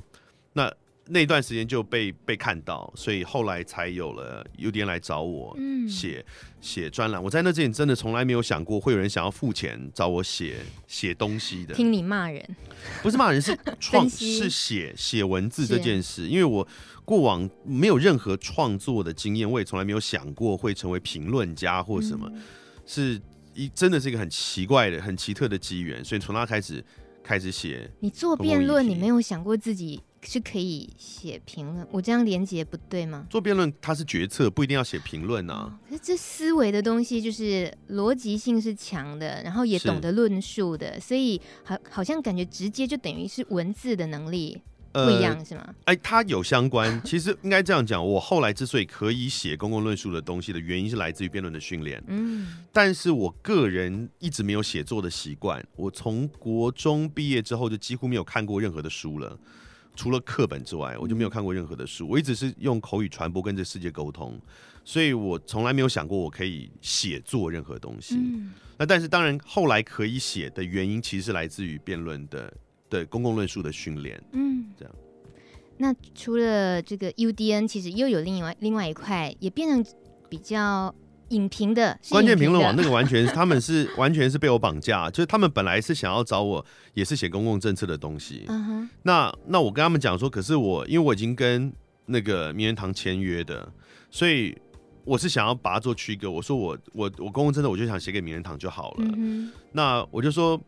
[0.52, 0.72] 那。
[1.10, 5.56] 那段时间就被被看到，所以后来才有了 UDN 来找我
[5.88, 6.24] 写
[6.60, 7.22] 写专栏。
[7.22, 11.74] 我在那之前真的从来没有想过会有人想要付钱找我写写东西的。
[11.74, 12.56] 听你骂人，
[13.02, 16.28] 不是骂人，是创是写写文字这件事。
[16.28, 16.68] 因为我
[17.06, 22.30] 过往没有任何创作的经验，我也从来没有想过会成为评论家或什么。
[22.34, 22.42] 嗯、
[22.84, 23.20] 是
[23.54, 26.84] 一真的是一个很奇怪的、很奇特的机缘，所以从那开始
[27.24, 27.90] 开始写。
[28.00, 30.02] 你做辩论，你没有想过自己？
[30.22, 33.26] 是可以写评论，我这样连接不对吗？
[33.30, 35.78] 做辩论它是决策，不一定要写评论啊。
[35.88, 45.74] 可是这思维的东西就是逻辑性是强的，然后也懂得论述的，所以好好像感觉直接就等于是文字的能力不一样，呃、是吗？
[45.84, 47.00] 哎，它有相关。
[47.04, 52.02] 其实应该这样讲，我后来之所以可以写公共论述的东西的原因是来自于辩论的训练。
[52.08, 55.64] 嗯，但是我个人一直没有写作的习惯。
[55.76, 59.38] 我从国中毕业之后就几乎没有看过任何的书了。
[59.98, 62.08] 除了课本之外，我就没有看过任何的书。
[62.08, 64.40] 我一直是用口语传播跟这世界沟通，
[64.84, 68.14] 所以我从来没有想过我可以写作任何东西。
[68.14, 72.56] 嗯、那但是当然，后来可以写的原因，其实是来自于辩论的
[72.88, 74.22] 的公共论述的训练。
[74.34, 74.94] 嗯，这样。
[75.76, 79.94] 那除了这个 UDN，其实又有另外另外一块，也变成
[80.28, 80.94] 比较。
[81.28, 86.64] 影评的关键评论网那个完全是他们是完全是被我绑架，就是他们本来是想要找我，
[86.94, 88.44] 也是写公共政策的东西。
[88.48, 88.88] Uh huh.
[89.02, 91.72] 那那我跟他们讲说，可是我因为我已经跟
[92.06, 93.70] 那个名人堂签约的，
[94.10, 94.56] 所以
[95.04, 96.30] 我是想要把它做区隔。
[96.30, 99.04] 我说我我我公共政策我就想写给名人堂就好了。
[99.04, 99.48] Uh huh.
[99.72, 100.60] 那我就说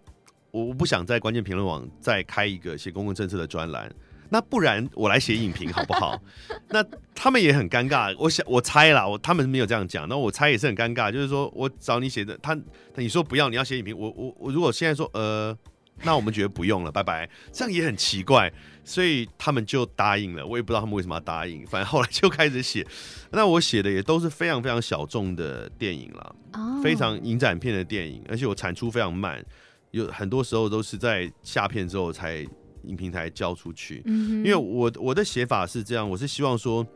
[0.50, 3.90] 我我不想在关键评论网再开一个写公共政策的专栏。
[4.30, 6.20] 那不然我来写影评好不好？
[6.70, 8.14] 那他们也很尴尬。
[8.18, 10.08] 我想我猜啦，我他们没有这样讲。
[10.08, 12.56] 那我猜也是很尴尬，就是说我找你写的，他
[12.94, 15.56] 你说不要，你要写影评，我我我如果现在说呃，
[16.04, 18.52] 那我们觉得不用了，拜拜，这样也很奇怪。
[18.82, 20.44] 所以他们就答应了。
[20.44, 22.84] 我也不知道他们为什么要答应，反正后来就开始写。
[23.30, 26.82] 那我写的也都是非常非常小众的电影了，oh.
[26.82, 29.44] 非常影展片的电影，而且我产出非常慢，
[29.90, 32.46] 有很多时候都是在下片之后才。
[32.84, 36.86] 影平台交出去，嗯、因为我我的写法是这样，我是希望说，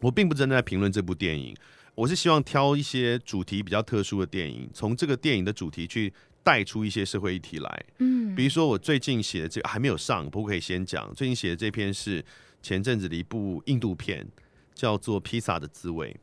[0.00, 1.56] 我并不真的在评论这部电影，
[1.94, 7.84] 我是希望挑一些主题比较特殊的电影，从这个电影的主题去带出一些社会议题来。
[7.98, 11.12] 嗯，比如说我最近写的这个还没有上，不过可以先讲。
[11.14, 12.24] 最近写的这篇是
[12.62, 14.26] 前阵子的一部印度片，
[14.74, 16.14] 叫做《披萨的滋味》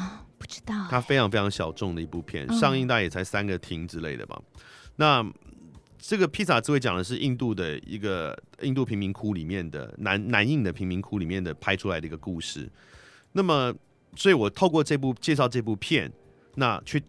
[0.00, 4.40] 啊，不知道，它非常非常小众的一部片，嗯、上映大概也才三个厅之类的吧。
[4.96, 5.22] 那
[5.98, 12.70] 这个披萨滋味讲的是印度的一个印度贫民窟里面的南南印的贫民窟里面的拍出来的一个故事。
[13.32, 13.74] 那么，
[14.16, 16.10] 所以我透过这部介绍这部片，
[16.54, 17.02] 那去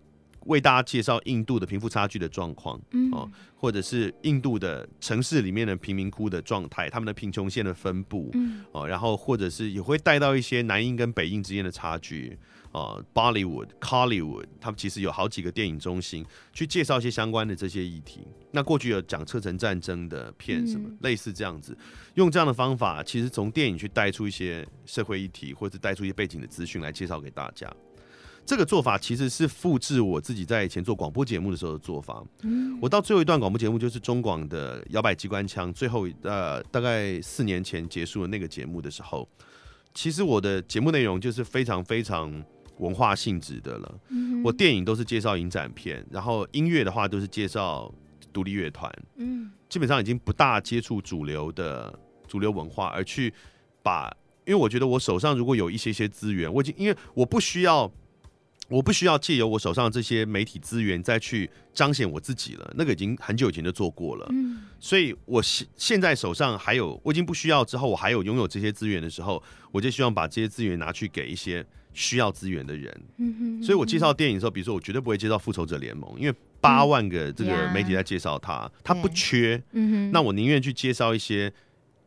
[0.45, 12.37] 为大家介绍印度的贫富差距的状况，嗯，哦，或者是印度的城市里面的贫民窟的状态，他们的贫穷线的分布，嗯，哦，然后或者是也会带到一些南印跟北印之间的差距。
[12.71, 18.27] 呃，Bollywood、Collywood，他们其实有好几个电影中心去介绍一些相关的这些议题。
[18.51, 21.75] 那过去有讲车臣战争的片，什么、嗯、类似这样子，
[22.13, 27.67] 用这样的方法，其实从电影去带出一些社会议题，或者带出一些背景的资讯来介绍给大家。
[28.45, 32.23] 这个做法其实是复制我自己在以前做广播节目的时候的做法。
[32.43, 39.27] 嗯，我到最后一段广播节目就是中广的摇摆机关枪，最后呃大概四年前结束了那个节目的时候，
[39.95, 42.31] 其实我的节目内容就是非常非常。
[42.79, 47.93] 文化性质的了，嗯、我电影都是介绍影展片，然后音乐的话都是介绍
[48.33, 53.33] 独立乐团，嗯，基本上已经不大接触主流的主流文化，而去
[53.83, 54.09] 把，
[54.45, 57.91] 因为我觉得我手上如果有一些些资源，我已经因为我不需要，
[58.69, 71.65] 我不需要借由我手上这些媒体资源再去彰显我自己了，那个已经很久以前就做过了，嗯，所以我现现在手上还有，我已经不需要之后，我还有拥有这些资源的时候，我就希望把这些资源拿去给一些。
[71.99, 81.51] 需要资源的人，嗯哼，所以我介绍电影的时候，比如说我绝对不会介绍《复仇者联盟》，因为八万个这个媒体在介绍它，它不缺，嗯哼，那我宁愿去介绍一些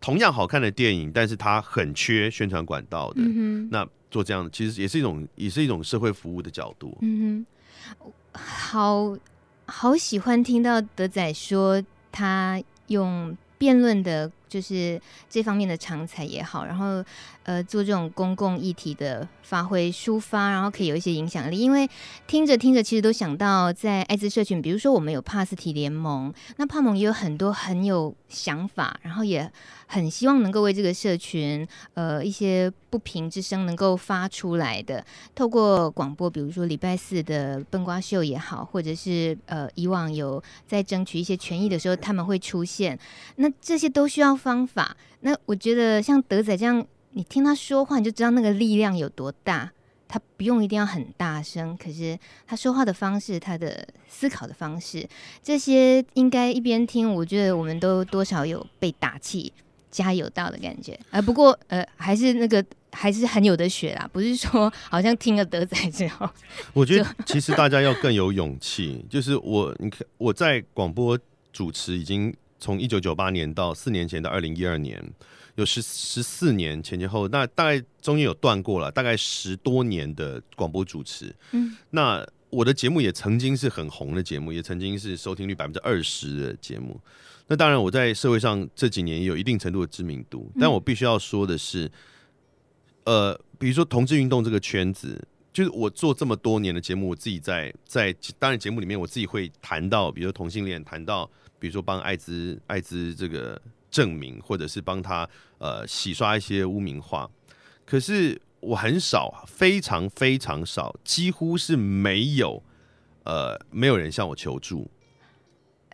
[0.01, 7.45] 同样好看的电影，但是它很缺宣传管道的，嗯，那做这样其实也是一种，也是一种社会服务的角度，嗯
[8.01, 9.15] 哼，好
[9.67, 14.33] 好喜欢听到德仔说他用辩论的。
[14.53, 15.01] 就是
[15.31, 17.03] 这方面的长才也好，然后
[17.45, 21.59] 呃做这种公共议题的发挥抒发，然后可以有一些影响力。
[21.59, 21.89] 因为
[22.27, 29.51] 听着听着，其实都想到在艾滋社群，比如说我们有帕斯提联盟，那帕盟也有很多很有想法，然后也
[29.87, 35.03] 很希望能够为这个社群呃一些不平之声能够发出来的。
[35.35, 42.99] 透过广播，比如说礼拜四的笨瓜秀也好，或者是呃以往有在争取一些权益的时候，他们会出现。
[43.37, 44.37] 那这些都需要。
[44.43, 44.97] 方法。
[45.21, 49.71] 那我觉得像德仔这样，你听他说话，你就知道那个力量有多大。
[50.09, 55.09] 他不用一定要很大声，可是他说话的方式，他的思考的方式，
[55.43, 59.51] 这些应该一边听，我觉得我们都多少有被打气、
[59.91, 61.01] 加油到的感觉。
[61.09, 66.29] 呃，不过呃，还是那个还是很有的学啦，不是说好像听了德仔之后，
[66.75, 69.03] 我觉得其实大家要更有勇气。
[69.09, 71.19] 就是我，你看我在广播
[71.55, 75.13] 主持已经从一九九八年到四年前到二零一二年。
[75.57, 81.31] 有十十四年前前后，那大概中间有断过了，大概十多年的广播主持。
[81.51, 86.99] 嗯，那我的节目也曾经是很红的节目，也曾经是收听率百分之二十的节目。
[87.49, 90.51] 那当然，我在社会上这几年也有一定程度的知名度。
[90.59, 91.93] 但我必须要说的是，
[93.05, 101.31] 呃，比如说同志运动这个圈子，就是我做这么多年的节目，我自己在在当然节目里面，我自己会谈到，比如说同性恋，谈到
[101.63, 103.63] 比如说帮艾滋艾滋这个。
[103.93, 107.31] 证明，或者是帮他呃洗刷一些污名化，
[107.85, 112.63] 可是我很少，非常非常少，几乎是没有，
[113.25, 114.91] 呃，没有人向我求助。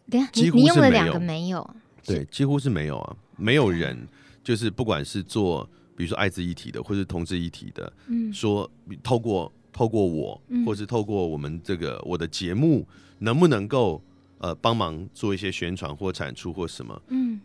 [0.08, 1.68] 对啊，你你用了两个没有，
[2.04, 4.06] 对，几乎是没有啊，没有人，
[4.44, 8.70] 就是不管是做，比如说艾滋议题的，或是同志议题的，嗯，说
[9.02, 12.86] 透过透过我，或是透过我们这个我的节目，
[13.18, 14.00] 能不能够
[14.38, 17.40] 呃帮忙做一些宣传或产出或什么，嗯。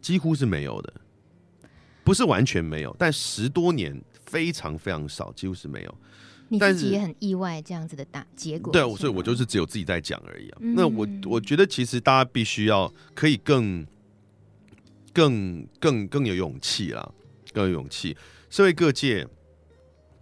[0.00, 0.92] 几乎是没有的，
[2.04, 5.94] 不是完全没有，但十多年非常非常少，几乎是没有。
[6.48, 8.70] 你自己也很意外这样子的大结果。
[8.70, 10.58] 对，所以我就是只有自己在讲而已啊。
[10.60, 13.86] 嗯、那我我觉得其实大家必须要可以更
[15.14, 17.10] 更更更有勇气啦，
[17.54, 18.14] 更有勇气。
[18.50, 19.26] 社会各界，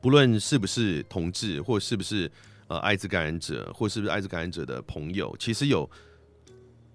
[0.00, 2.30] 不论是不是同志，或是不是
[2.68, 5.90] 呃艾滋感染者，或是不是艾滋感染者的朋友，其实有。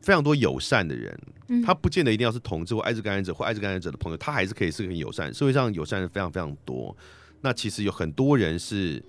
[0.07, 1.19] 非常多友善的人，
[1.65, 5.33] 他不见得一定要是同志或艾滋感染者或艾滋感染者的朋友，他还是可以是很友善。
[5.33, 6.95] 社会上友善人非常非常多，
[7.41, 9.03] 那其实有很多人是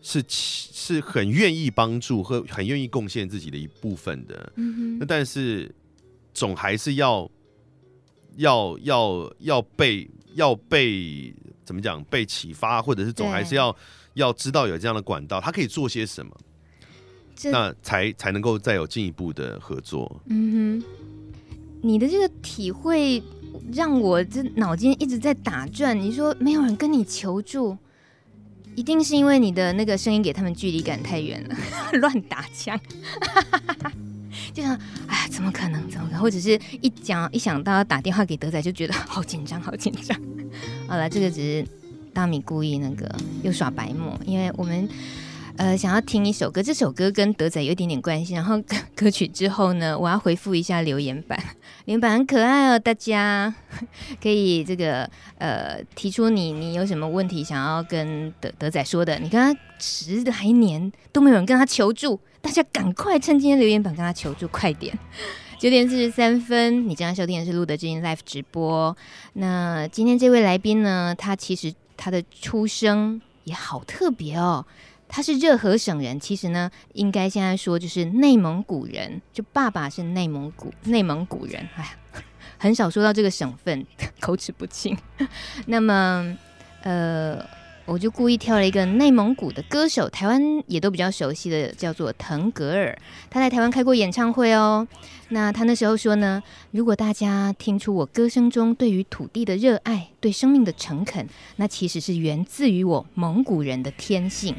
[0.00, 4.52] 是是很愿意帮助和很愿意贡献自己的一部分的。
[4.54, 5.74] 嗯那但是
[6.32, 7.28] 总还是要
[8.36, 11.34] 要要要被要被
[11.64, 13.76] 怎么讲被启发，或者是总还是要
[14.14, 16.32] 要知道有这样的管道，他可以做些什么。
[17.44, 20.20] 那才才能够再有进一步的合作。
[20.26, 20.84] 嗯哼，
[21.80, 23.22] 你的这个体会
[23.72, 25.98] 让我这脑筋一直在打转。
[25.98, 27.76] 你说没有人跟你求助，
[28.74, 31.56] 一定是因为你的那个声音给他们距离感太远了，
[32.00, 32.78] 乱打枪。
[34.52, 34.76] 就像，
[35.06, 35.88] 哎，怎么可能？
[35.88, 36.20] 怎么可能？
[36.20, 40.20] 或者是一讲一想到要打电话给德仔，就觉得好紧张， 好紧张。
[40.88, 41.66] 好了，这个只是
[42.12, 43.08] 大米故意那个
[43.42, 44.88] 又耍白目，因为我们。
[45.58, 48.32] 呃，想要听一首歌，这首歌跟德仔有一点点关系。
[48.32, 48.62] 然后
[48.94, 51.36] 歌 曲之后呢，我要回复一下留言板，
[51.84, 53.52] 留言板很可爱哦，大家
[54.22, 59.18] 可以这个呃提出你你有什么问题想要跟德德仔说的。
[59.18, 64.96] 你看他十来年都没有人跟他求助，大家赶快趁今天留言板跟他求助，快点！
[65.58, 68.96] 九点四十三分，你正在收听的是露德知音 Live 直播。
[69.32, 74.64] 那今天这位来宾呢，他其实他的出生也好特别哦。
[75.08, 81.66] 他是热河省人，其实呢，应该现在说就是内蒙古人，就爸爸是内蒙古内蒙古人。
[81.76, 82.22] 哎呀，
[82.58, 83.86] 很少说到这个省份，
[84.20, 84.96] 口齿不清。
[85.66, 86.36] 那么，
[86.82, 87.42] 呃，
[87.86, 92.96] 我就故意挑了一个内蒙古的歌手，台湾也都比较熟悉的，叫做腾格尔。
[93.30, 94.86] 他在台湾开过演唱会哦。
[95.30, 104.54] 那他那时候说呢，如果大家听出我歌声中对于土地的热爱，对生命的诚恳，那其实是源自于我蒙古人的天性。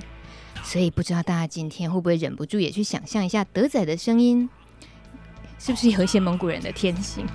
[0.63, 4.47] 所以不知道大家今天会不会忍不住也去想象一下德仔的声音，
[5.57, 7.25] 是不是有一些蒙古人的天性？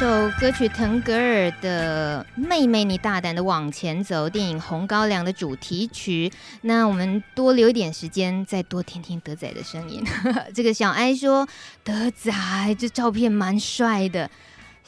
[0.00, 6.32] 首歌曲《腾格尔的妹妹》，你大胆的往前走，电影《红高粱》的主题曲。
[6.62, 10.02] 那我们多留一点时间，再多听听德仔的声音。
[10.56, 11.46] 这个小艾说
[11.84, 12.32] ：“德仔，
[12.78, 14.30] 这照片蛮帅的。”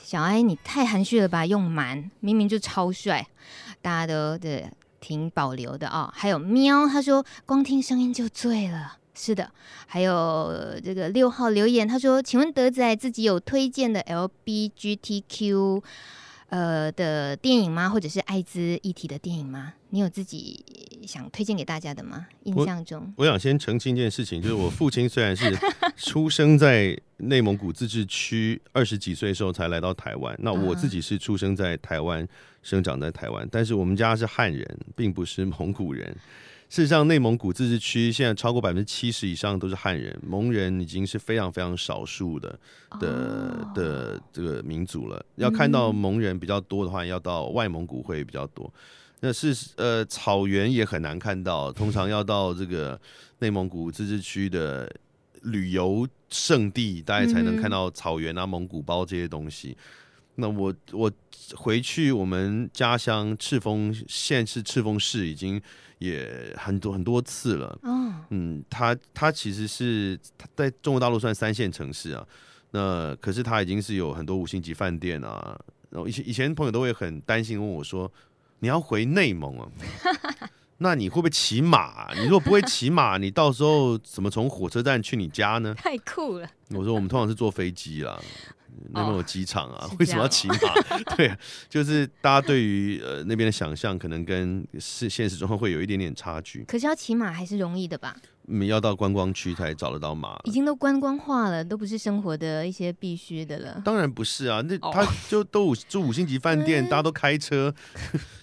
[0.03, 1.45] 小艾，你太含蓄了吧？
[1.45, 3.27] 用蛮明明就超帅，
[3.83, 4.67] 大家都对
[4.99, 6.15] 挺保留的啊、哦。
[6.17, 8.97] 还有喵，他说光听声音就醉了。
[9.15, 9.51] 是的，
[9.87, 15.83] 还有这个六号留言，他说：“请问德仔自己有推荐的 LGBTQ
[16.49, 17.91] 呃的电影吗？
[17.91, 19.75] 或者是艾滋议题的电影吗？
[19.91, 20.65] 你有自己
[21.07, 22.27] 想推荐给大家的吗？
[22.45, 25.55] 印象中，我，我想先澄清一件事情，就是我父亲虽然是
[25.97, 32.27] 出生在内蒙古自治区，二十几岁的时候才来到台湾，那我自己是出生在台湾，
[32.63, 36.17] 生长在台湾，但是我们家是汉人，并不是蒙古人。”
[36.73, 42.59] 事实上，内蒙古自治区现在超过百分之七十以上都是汉人，蒙人已经是非常非常少数的
[42.99, 43.75] 的、oh.
[43.75, 45.23] 的这个民族了。
[45.35, 48.73] 要看到蒙人比较多的话，要到外蒙古会比较多。
[49.21, 52.99] 那是呃，草原也很难看到，通常要到这个
[53.41, 54.91] 内蒙古自治区的
[55.43, 59.77] 旅游胜地，大家才能看到草原啊、蒙古包这些东西。
[60.35, 61.11] 那我我
[61.55, 65.61] 回去我们家乡赤峰县是赤峰市已经。
[65.99, 67.79] 也很多很多次了，
[68.31, 72.27] 嗯，它它其实是它在中国大陆算三线城市啊，
[72.73, 75.57] 那可是它已经是有很多五星级饭店啊，
[75.91, 78.11] 然后以前以前朋友都会很担心问我说，
[78.59, 79.69] 你要回内蒙啊，
[80.83, 82.13] 那你会不会骑马？
[82.15, 85.75] 你如果不会骑马，你到时候怎么从火车站去你家呢？
[85.79, 86.49] 太酷了！
[86.71, 88.21] 我说我们通常是坐飞机啦。
[88.91, 90.57] 那边有机场啊，为什么要骑马？
[91.17, 91.33] 对，
[91.69, 96.65] 就是大家对于呃那边的想象，可能跟是现实中会有一点点差距。
[96.67, 98.17] 可是要骑马还是容易的吧？
[98.49, 103.81] 嗯，要到观光区才找得到马，已经都观光化了，都不是生活的一些必须的了。
[103.85, 107.73] 当然不是啊，那他就都五住五星级饭店，大家都开车。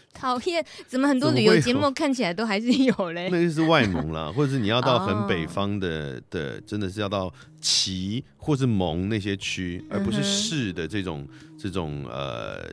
[0.20, 3.30] 讨厌，怎么很多旅游节目看起来都还是有嘞？
[3.32, 6.24] 那个是外蒙啦， 或者是你要到很北方的、oh.
[6.30, 7.32] 的，真的是要到
[7.62, 12.68] 旗或是蒙那些区，而不是市的这种、嗯、这种呃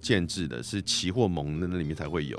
[0.00, 2.38] 建制的，是旗或蒙的那里面才会有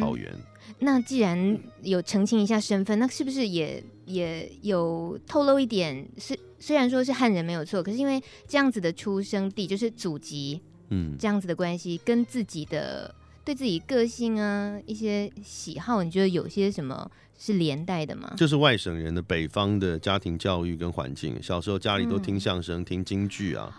[0.00, 0.32] 草原。
[0.32, 6.04] 嗯、那既然有澄清一下身份，那是不是也也有透露一点？
[6.18, 13.14] 是虽然说是汉人没有错，可是因为这样子的出生地就是祖籍，嗯，这样子的关系跟自己的。
[13.46, 18.34] 对自己个性啊，一些喜好，你觉得有些什么是连带的吗？
[18.36, 23.72] 就是外省人的北方的家庭教育跟环境，小时候家里都听相声、嗯、听京剧啊。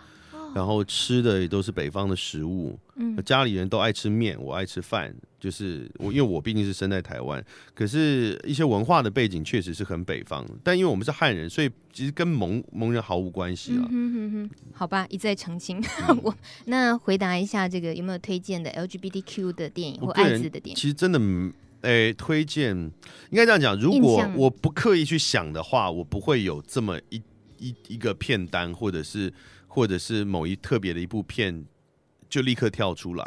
[0.54, 7.44] 然后吃的也都是北方的食物，嗯，家里人都爱吃面，我爱吃饭，就是我，因为我毕竟是生在台湾，
[7.74, 13.86] 可是一些文化的背景确实是很北方，但因为我们是汉人，所以其实跟蒙蒙人毫无关系了。
[13.90, 15.82] 嗯哼哼，好吧，一再澄清。
[16.08, 16.34] 嗯、 我
[16.64, 20.74] 那回答一下这个有没有推荐的 LGBTQ 的电影或艾滋的电影？
[20.74, 21.20] 其实真的，
[21.82, 22.74] 诶，推荐
[23.30, 27.22] 应该这样讲，如果我不刻意去想的话，我不会有这么一
[27.58, 29.32] 一一个片单，或者是。
[29.78, 31.64] 或者是某一特别的一部片，
[32.28, 33.24] 就立刻跳出来。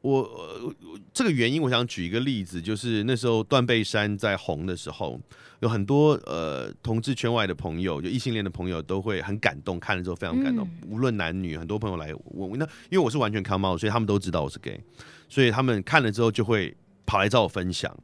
[0.00, 0.74] 我，我
[1.12, 5.20] 这个原因，我想举一个例子，就是那时候断背山在红的时候，
[5.60, 10.66] 有很多呃同志圈外的朋友，就异性恋的朋友都会很感动，看了之后非常感动。
[10.80, 14.80] 嗯、无论男女，很多朋友来问，那因为我是完全 come out，所以他们都知道我是 gay，
[15.28, 16.74] 所以他们看了之后就会
[17.04, 17.94] 跑来找我分享。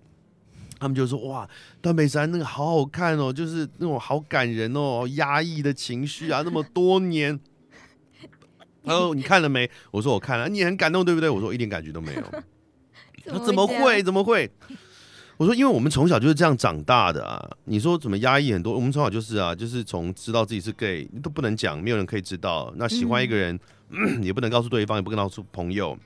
[0.79, 1.49] 他们就说：“哇，
[1.81, 7.41] 断背山那个好好看哦，就是那种好感人哦，压抑的情绪啊，那么多年。”
[8.89, 11.29] 他说：“你看了没？”我说：“我看了。”你很感动，对不对？
[11.29, 12.23] 我说：“一点感觉都没有。”
[13.27, 14.03] 他说：“怎么会？
[14.03, 14.51] 怎么会？”
[15.37, 17.49] 我说：“因为我们从小就是这样长大的啊。
[17.65, 18.75] 你说怎么压抑很多？
[18.75, 22.73] 我们从小就是啊，就是从知道自己是 gay 都不能讲，没有人可以知道。
[22.77, 23.57] 那喜欢一个人，
[23.91, 25.97] 嗯、也不能告诉对方，也不能告诉朋友，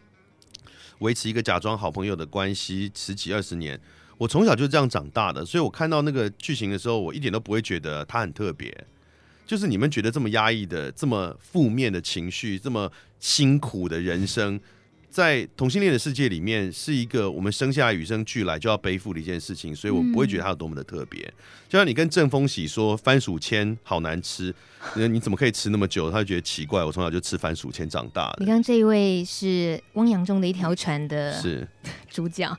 [0.98, 3.80] 维持一个假装好朋友的关系十几二十年。
[4.18, 8.72] 我从小就是这样长大的，所以我看到那个剧情的时候，我一点都不会觉得他很特别。”
[9.52, 12.90] 就是你们觉得这么压抑的、这么负面的情绪、这么
[13.20, 14.58] 辛苦的人生，
[15.10, 21.22] 在同性恋的世界里面，是一个我们生下来与生俱来就要背负的一件事情，所以我不会觉得它有多么的特别。
[21.68, 24.54] 就像你跟郑丰喜说番薯签好难吃，
[24.94, 26.10] 你怎么可以吃那么久？
[26.10, 26.82] 他就觉得奇怪。
[26.82, 28.36] 我从小就吃番薯签长大的。
[28.38, 31.68] 你刚这一位是汪洋中的一条船的是
[32.08, 32.56] 主角。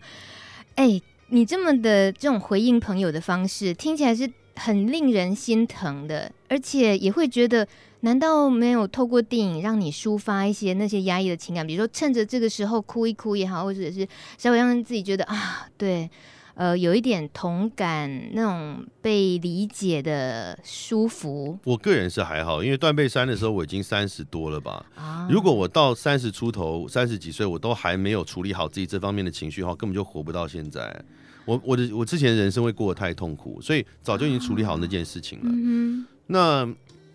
[0.75, 4.31] 哎，你这么的这种回应朋友的方式，听起来是。
[4.55, 7.67] 很令人心疼的，而且也会觉得，
[8.01, 11.65] 难道没有透过电影让你抒发一些那些压抑的情感？
[11.65, 16.09] 比如说，趁着这个时候哭一哭也好，或者是稍微让自己觉得啊，对，
[16.53, 21.57] 呃，有一点同感，那种被理解的舒服。
[21.63, 24.85] 我个人是还好，因为断背山的时候我已经三十多了吧。
[25.29, 31.03] 如果我到三十出头、三十几岁，我都还没有处理好自己这方面的情绪的话，根本就活不到现在。
[31.45, 35.45] 我我的我之前人生会过得太痛苦，所以早就已经处理好那件事情了。
[35.47, 36.67] 嗯、那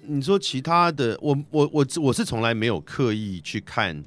[0.06, 4.04] 你说其他的，我我我我是从来没有刻意去看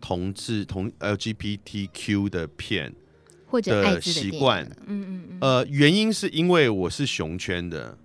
[0.00, 2.92] 同志同 LGBTQ 的片
[3.46, 4.64] 或者，的习惯。
[4.86, 5.38] 嗯嗯嗯。
[5.40, 7.96] 呃，原因是因为我是熊圈的，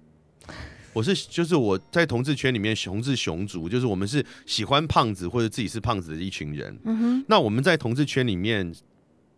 [0.93, 6.78] 我是就是我在同志圈里面，熊是熊族，就是我们是喜欢胖子或者自己是胖子的一群人。
[6.84, 7.26] 嗯哼。
[7.28, 8.74] 那我们在同志圈里面，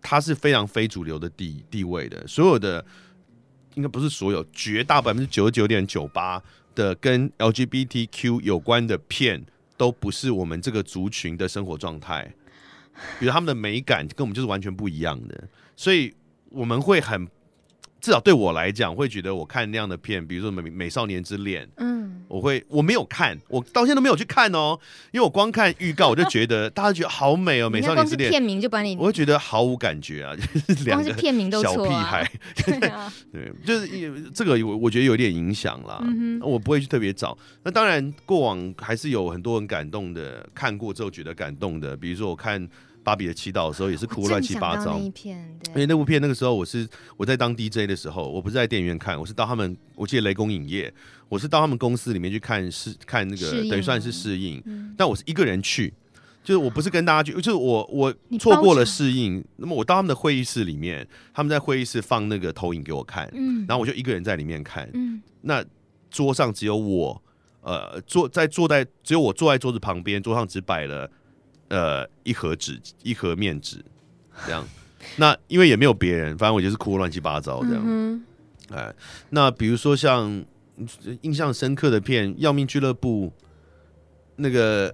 [0.01, 2.85] 它是非常非主流的地地位的，所有的
[3.75, 6.41] 应该不是所有，绝大百分之九十九点九八
[6.75, 9.45] 的跟 LGBTQ 有关的片，
[9.77, 12.33] 都不是我们这个族群的生活状态。
[13.19, 16.13] 比如他们的美感跟我们就是完全不一样的，所以
[16.49, 17.27] 我们会很。
[18.01, 24.79] 至少对我来讲，会觉得我看那样的片，比如说《美美少年之恋》，嗯，我会我没有看，我到现在都没有去看哦，
[25.11, 30.41] 因为我光看预告，我就觉得大家觉得好美哦，《美少年之恋》片名就把你，我会觉得毫无感觉啊，就
[30.75, 32.29] 是两个片名都小屁孩，
[32.65, 37.37] 对啊， 对，就是这个我我觉得有点影响啦，嗯，我不会去特别找。
[37.63, 42.67] 那当然，过往还是有很多很感动的，看过之后觉得感动的，比如说我看。
[43.09, 46.87] 芭比的祈祷的时候也是哭乱七八糟，因为那部片那个时候我是
[47.17, 50.93] 我在当 DJ 的时候，我不是在电影院看，我是到他们，我记得雷公影业，
[51.27, 55.91] 我是到他们公司里面去看试看那个等于算是试映，嗯、但我是一个人去，
[56.43, 65.65] 就是我不是跟大家去，就是我我错过了适应，那么我到他们的会议室里面，他们在会议室放那个投影给我看，嗯、然后我就一个人在里面看，嗯、那
[66.11, 67.19] 桌上只有我，
[67.61, 71.09] 呃，坐在坐在只有我坐在桌子旁边，桌上只摆了。
[71.69, 73.83] 呃，一盒纸，一盒面纸，
[74.45, 74.67] 这样。
[75.15, 78.21] 那因为也没有别人，反正我就是哭乱七八糟这样。
[78.71, 78.93] 哎、
[79.29, 80.43] 那比如说像
[81.21, 83.27] 印象深刻的片《要命俱乐部》，
[84.35, 84.93] 那个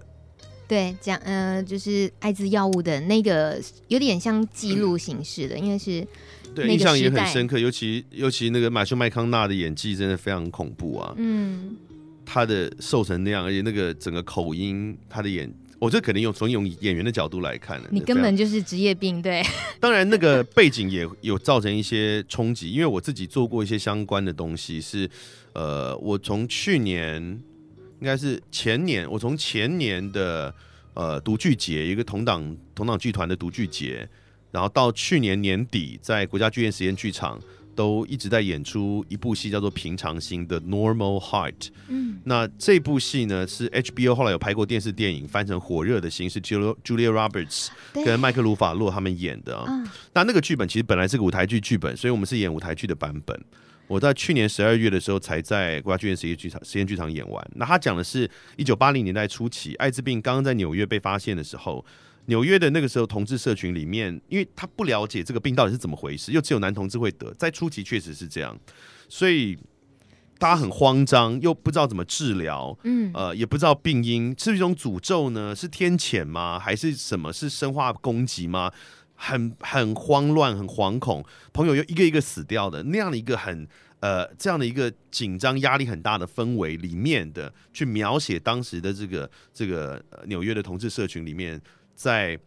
[0.67, 6.05] 对，讲呃，就是艾滋药物的那个，有点像记录形式的，嗯、因为是
[6.53, 11.13] 对印象也很深刻，尤其尤其那个马修麦康纳的演技真的非常恐怖啊。
[11.17, 11.75] 嗯，
[12.25, 15.51] 他的瘦成那样，而且那个整个口音，他的演。
[15.85, 19.43] 我这可能用从用演员的角度来看呢，你根本就是职业病，对。
[19.79, 25.07] 当然，那个背景也有造成一些冲击，因为我自己做过一些相关的东西，是
[25.53, 27.21] 呃，我从去年
[27.99, 30.51] 应该是前年，我从前年的
[30.95, 34.09] 呃独剧节，一个同党同党剧团的独剧节，
[34.51, 37.39] 然后到去年年底在国家剧院实验剧场。
[37.75, 41.51] 都一直在演出一部戏，叫做《平常心》的《Normal Heart》。
[41.89, 47.67] 嗯，那这部戏呢是 HBO 后来有拍过电视电影，翻成《火热的心》，是 Julia Roberts
[48.05, 49.65] 跟麦克鲁法洛他们演的啊。
[49.67, 53.39] 嗯、那那个剧本其实本来是个舞台剧剧本，所以我们是演舞台剧的版本。
[53.87, 57.47] 我在去年十二月的时候才在国家剧院实验剧场实验剧场演完。
[57.55, 61.85] 那他讲的是一九八零年代初期，艾滋病刚刚在纽约被发现的时候。
[62.27, 68.57] 纽约的那个时候，同志社群里面，因为他不了解这个病到底是怎么回事，又只有男同志会得，在初期确实是这样，
[69.07, 69.55] 所以
[70.39, 76.57] 大家很慌张，又不知道怎么治疗，嗯，呃，也不知道病因是一种诅咒呢，是天谴吗？
[76.57, 77.31] 还是什么？
[77.31, 78.71] 是生化攻击吗？
[79.13, 81.23] 很很慌乱，很惶恐，
[81.53, 83.67] 朋友又一个一个死掉的那样的一个很
[83.99, 91.61] 呃这样的一个紧张、压力很大的氛围里面的，去描写当时的这个这个纽约的同志社群里面。
[91.95, 92.37] 在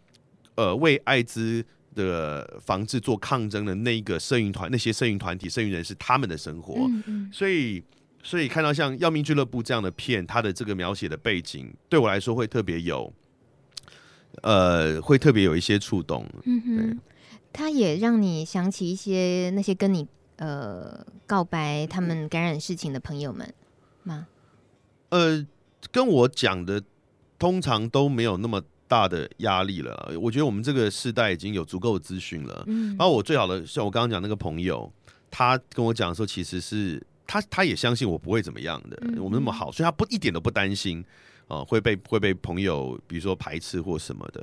[0.54, 7.82] 呃为艾滋的防治做抗争的那一个摄影团，那些摄影团体、摄影人是他们的生活，嗯嗯，所以
[8.22, 13.12] 所以看到像《要命俱乐部》这样的片，它的这个描写的背景，对我来说会特别有，
[14.42, 16.24] 呃，会特别有一些触动。
[16.44, 16.96] 嗯哼，对，
[17.52, 23.52] 它也让你想起一些那些跟你呃告白他们感染事情的朋友们
[24.04, 24.28] 吗？
[25.08, 25.44] 呃，
[25.90, 26.82] 跟我讲的
[27.38, 28.62] 通常都没有那么。
[28.88, 32.64] 大的压力了，我觉得我们这个世代已经有足够的资讯了。
[32.66, 34.90] 嗯，然后我最好的像我刚刚讲那个朋友，
[35.30, 41.04] 他跟我讲说，其实是他他也相信我不会怎么样的，我们那么好，所以他不一点都不担心
[41.46, 44.40] 啊、呃、会被会被朋友比如说排斥或什么的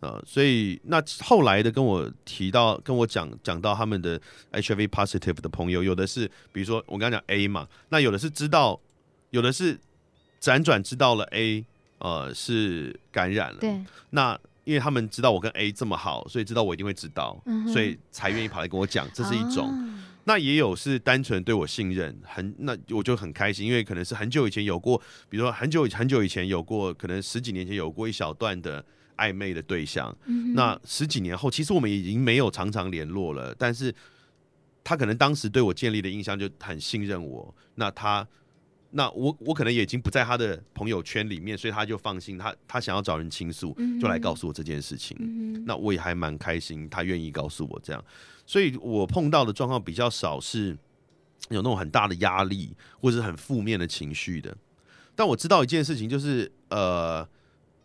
[0.00, 4.18] 啊、呃，所以那后来的跟我提到跟我讲讲到他们的
[4.52, 8.80] HIV positive 的朋友，有的是比如说我刚刚讲 A 嘛，那有的是知道，
[9.30, 9.78] 有的是
[10.40, 11.66] 辗转知道了 A。
[12.02, 13.60] 呃，是感染了。
[13.60, 13.80] 对，
[14.10, 19.68] 那因为他们知道我跟 A 这么好，所以知道我一定会知道，嗯、所以才愿意跑来跟我讲，这是一种。
[19.68, 28.84] 哦、那也有是单纯对我信任，很那我就很开心，因为可能是很久以前有过，比如说很久很久以前有过，可能十几年前有过一小段的
[29.16, 30.12] 暧昧的对象。
[30.24, 33.94] 嗯、那十几年后，其实我们已经没有常常联络了，但是
[34.82, 38.26] 他可能当时对我建立的印象就很信任我，那他。
[38.94, 45.16] 那我我可能也已经不在他的朋友圈里面，所以他就放心，他他想要找人倾诉，就来告诉我这件事情。
[45.18, 48.04] 嗯、那我也还蛮开心，他愿意告诉我这样，
[48.44, 50.76] 所以我碰到的状况比较少是
[51.48, 54.54] 有那种很大的压力或者是很负面的情绪的。
[55.14, 57.26] 但我知道一件事情，就是呃，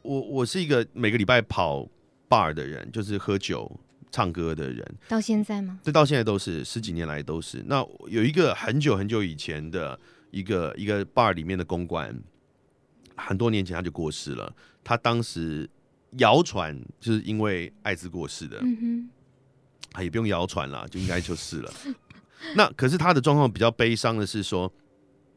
[0.02, 1.88] 我我是一个每个礼拜跑
[2.30, 3.80] bar 的人，就是喝酒，
[4.12, 5.80] 唱歌的人，到现在吗？
[5.84, 7.64] 对到现在都是十几年来都是。
[7.68, 10.00] 那有一个很久很久以前的
[10.38, 12.16] 一个一个 bar 里面的公关，
[13.16, 14.54] 很多年前他就过世了。
[14.84, 15.70] 他当时
[16.18, 19.10] 谣传就是因为艾滋过世的，嗯
[19.96, 21.74] 哼，也不用谣传了，就应该就是了。
[22.56, 24.72] 那可是他的状况比较悲伤的是说，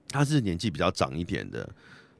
[0.09, 1.69] 他是年纪比较长一点的，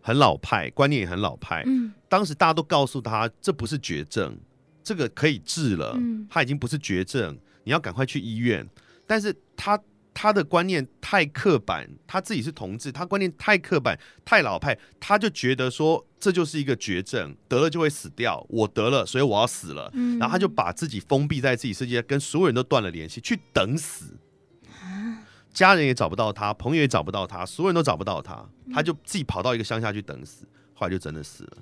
[0.01, 1.63] 很老派，观念也很老派。
[1.67, 4.39] 嗯，当时大家都告诉他，这不是绝症。
[4.83, 5.97] 这个可以治了，
[6.29, 8.67] 他已经不是绝症，你要赶快去医院。
[9.07, 9.79] 但是他
[10.13, 18.45] 他的观念太刻板，他自己是同志，他观念太刻板、太老派，他就觉得说这就是一个绝症，得了就会死掉。
[18.49, 19.91] 我得了，所以我要死了。
[20.19, 24.17] 然后他就把自己封闭在自己世界，跟所有人都断了联系，去等死。
[25.53, 31.59] 家人也找不到他，朋友也找不到他，所有人都找不到他，他就自己跑到一个乡下去等死，后来就真的死了。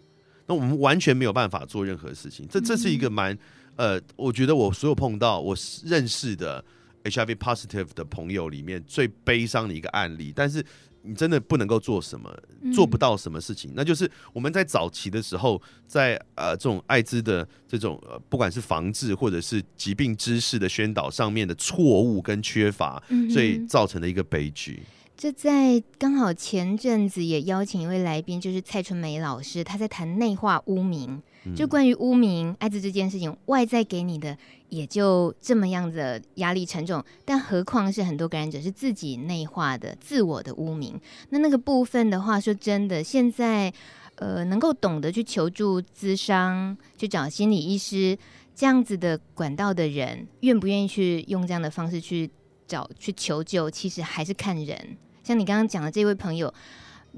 [0.47, 3.37] 那我们完全没有办法做任何事情，这这是一个蛮
[3.77, 6.65] 呃，我觉得我所有碰到我认识的
[7.09, 10.33] HIV positive 的朋友里面最悲伤的一个案例。
[10.35, 10.65] 但是
[11.03, 12.31] 你真的不能够做什么，
[12.75, 23.03] 做不到什么事情，那就是我们在早期的时候，在呃这种艾滋的这种呃不管是防治或者是疾病知识的宣导上面的错误跟缺乏，
[23.33, 24.83] 所以造成的一个悲剧。
[25.19, 31.21] 这在刚好前阵子也邀请一位来宾，就是蔡春梅老师，他在谈内化污名，
[31.57, 34.39] 就关于污名艾滋这件事情，外在给你的
[34.69, 40.97] 也就这么样的压力沉重，但何况是很多感染者是自己内化的自我的污名。
[41.31, 43.73] 那那个部分的话，说真的，现在
[44.15, 48.17] 呃能够懂得去求助咨商，去找心理医师
[48.55, 52.31] 这样子的管道的人，愿不愿意去用这样的方式去
[52.69, 54.97] 找去求救，其实还是看人。
[55.29, 56.51] 像你刚刚讲的这位朋友，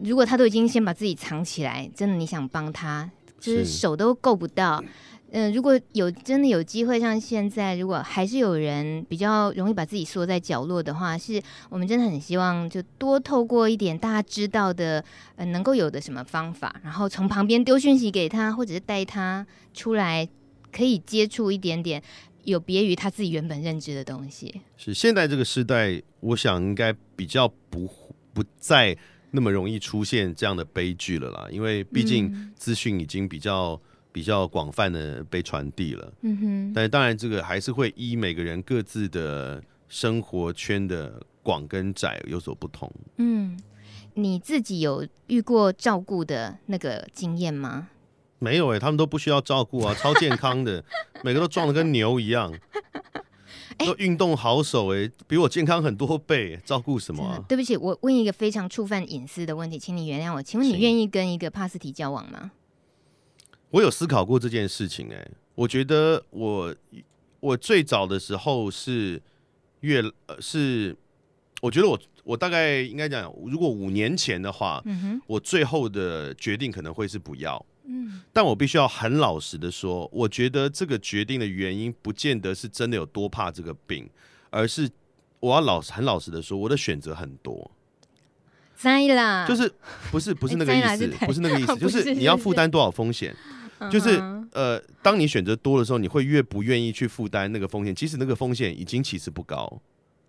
[0.02, 3.08] 如果他都已经先把自己藏起来，真的你想帮他，
[3.38, 4.82] 就是手都够不到。
[5.30, 15.04] 嗯、呃，如果有真的有机会，像现在，如果还是有人比较容易把自己缩在角落的话，是我们真的很希望就多透过一点大家知道的，
[15.36, 20.28] 呃，能够有的什么方法，然后从旁边丢讯息给他，或者是带他出来，
[20.72, 22.02] 可以接触一点点。
[22.44, 27.86] 有别于他自己原本认知的东西，是现在这个时代，我想应该比较不
[28.40, 28.96] 不再
[29.30, 33.80] 那么容易出现这样的悲剧了啦，因为毕竟资讯已经比较、嗯、
[34.12, 36.12] 比较广泛的被传递了。
[36.22, 42.90] 嗯哼，但是当然这个还是会依每个人各自的生活圈的广跟窄有所不同。
[43.18, 43.58] 嗯，
[44.14, 47.88] 你自己有遇过照顾的那个经验吗？
[48.38, 50.82] 没有哎、欸，他们都不需要照顾啊，超健康的，
[51.22, 52.50] 每个都壮的跟牛一样，
[53.86, 57.44] 都运动好手哎、欸，比我健康很多倍，照顾什么、啊？
[57.48, 60.42] 对不起，我问一个非常触犯隐私的问题，请你原谅我。
[60.42, 62.50] 请问你愿意跟一个帕斯提交往吗？
[63.70, 66.74] 我有思考过这件事情哎、欸，我觉得我
[67.40, 69.20] 我最早的时候是
[69.80, 70.96] 越呃是，
[71.62, 77.64] 我觉得我我大概应该讲，如果五年前的话，嗯哼，我最后的决定可能会是不要。
[77.92, 84.08] 嗯，但我必须要很老实的说，我觉得这个决定的原因不见得是真的有多怕这个病，
[84.50, 84.88] 而是
[85.40, 87.68] 我要老实很老实的说，我的选择很多。
[88.76, 89.70] 在啦，就是
[90.10, 93.34] 不是不是那个意思，不是那个意思，就是你要负担多少风险，
[93.90, 94.18] 就是
[94.52, 99.82] 呃，当你选择多的时候，你会越不愿意去负担那个风险，即使那个风险已经其实不高，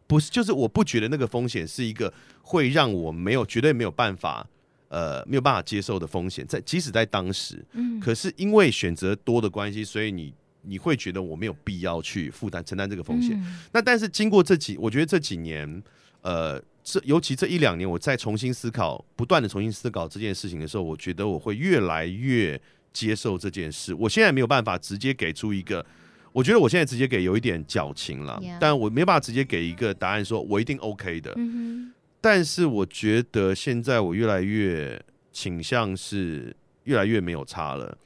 [0.07, 4.47] 不是，就是我不觉得那个风险是一个会让我没有绝对没有办法。
[4.91, 10.33] 呃，没有办法接受的风险，在即使在当时，嗯，可是因为选择多的关系，所以你
[10.63, 13.39] 你会觉得我没有必要去负担承担这个风险。
[13.41, 13.57] 嗯。
[13.71, 15.81] 那但是经过这几，我觉得这几年，
[16.23, 22.59] 呃，这尤其这一两年，我再重新思考，不断的重新思考这件事情的时候，我觉得我会越来越
[22.91, 23.93] 接受这件事。
[23.93, 25.85] 我现在没有办法直接给出一个，
[26.33, 31.33] 我觉得我现在直接给有一点矫情了.但我没办法直接给一个答案，说我一定 OK 的。
[31.37, 37.97] 嗯但是我觉得现在我越来越倾向是越来越没有差了。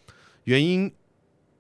[0.45, 0.89] 原因，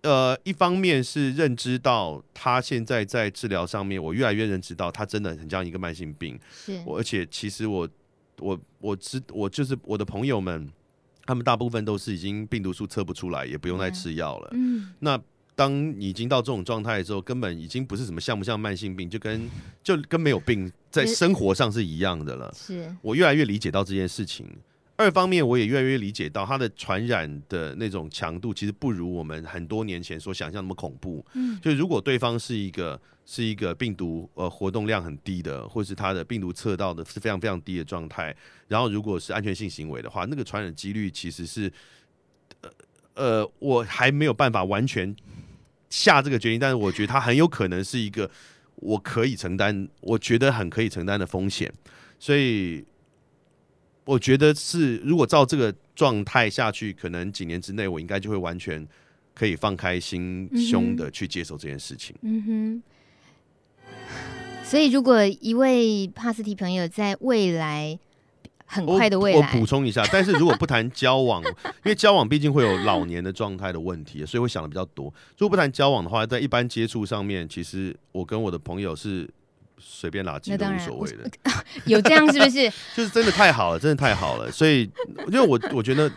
[0.03, 6.39] 呃，一方面是认知到他现在在治疗上面，我越来越认知到他真的很像一个慢性病。
[6.49, 7.87] 是，而且其实我
[8.39, 10.71] 我我知我就是我的朋友们，
[11.25, 14.49] 他们大部分都是已经病毒数测不出来，也不用再吃药了。
[14.53, 15.21] 嗯，那。
[15.55, 19.49] 当你已经到这种状态的时候，根本已经不是什么像不像慢性病，就跟
[19.81, 22.53] 就跟没有病在生活上是一样的了。
[22.53, 24.45] 是我越来越理解到这件事情。
[24.97, 31.25] 二方面，我也越来越理解到它的传染的那种强度，其实不如我们很多年前所想象那么恐怖。
[31.33, 38.33] 嗯，就如果对方是一个是一个病毒呃活动量很低的，或是他的病毒测到的是非常非常低的状态，
[38.69, 41.69] 然后如果是安全性行为的话，那个传染几率其实是
[42.61, 42.69] 呃
[43.15, 45.13] 呃，我还没有办法完全。
[45.95, 48.29] 下这个决定，但是我觉得它很有可能是一个
[48.75, 51.71] 我可以承担，我觉得很可以承担的风险，
[52.19, 52.83] 所以
[54.03, 58.85] 我觉得是如果照这个状态下去，可能几年之内我应该就会完全
[59.33, 62.13] 可以放开心胸的去接受这件事情。
[62.21, 62.83] 嗯哼。
[64.65, 67.97] 所以，如果一位帕斯提朋友在未来
[68.65, 71.41] 很快的未来，我补充一下，但是如果不谈交往，
[71.83, 75.05] 因为交往毕竟会有老年的状态的问题，所以会想的比较多。
[75.37, 79.29] 如果不谈交往的话，在一般接触上面，其实我跟我的朋友是
[79.79, 81.29] 随便拉近都无所谓的。
[81.85, 82.69] 有这样是不是？
[82.95, 84.51] 就是真的太好了，真的太好了。
[84.51, 84.89] 所以，
[85.27, 86.11] 因为我我觉得。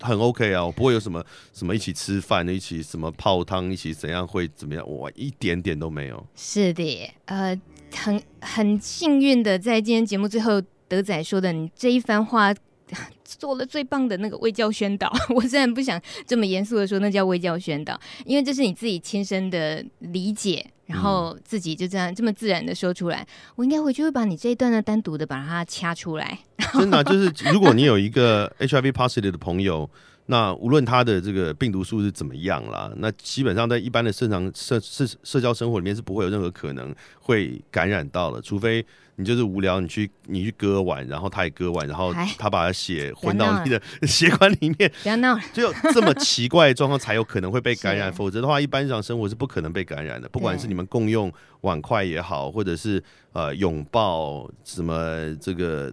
[0.00, 1.20] 很 OK 啊，我不会有什么
[1.52, 6.24] 什么一起吃饭，一起什么泡汤，一起怎样会怎么样，我一点点都没有。
[6.36, 7.60] 是的，呃，
[7.92, 12.52] 很很幸运的，在今天节目最后，德仔说的你这一番话，
[13.22, 15.12] 做了最棒的那个卫教宣导。
[15.34, 20.66] 我虽然不想这么严肃的说，那叫卫教宣导，因为这是你自己亲身的理解。
[20.88, 23.26] 然后自己就这样这么自然的说出来，
[23.56, 26.38] 我应该回去会把你这一段呢单独的把它掐出来。
[26.72, 29.90] 真的，就是如果你有一个 HIV positive 的朋友，
[30.30, 38.84] 那无论他的这个病毒数是怎么样啦，那基本上在一般的正常社社社交生活里面是不会有任何可能会感染到的，除非。
[39.20, 50.28] 你就是无聊，你去你去割腕，然后他也割腕，然后他把血混到你的 血管里面，不要闹，只有这么奇怪的状况才有可能会被感染，否则的话，一般日常生活是不可能被感染的。
[50.28, 53.02] 不管是你们共用碗筷也好，或者是
[53.32, 55.92] 呃拥抱什么这个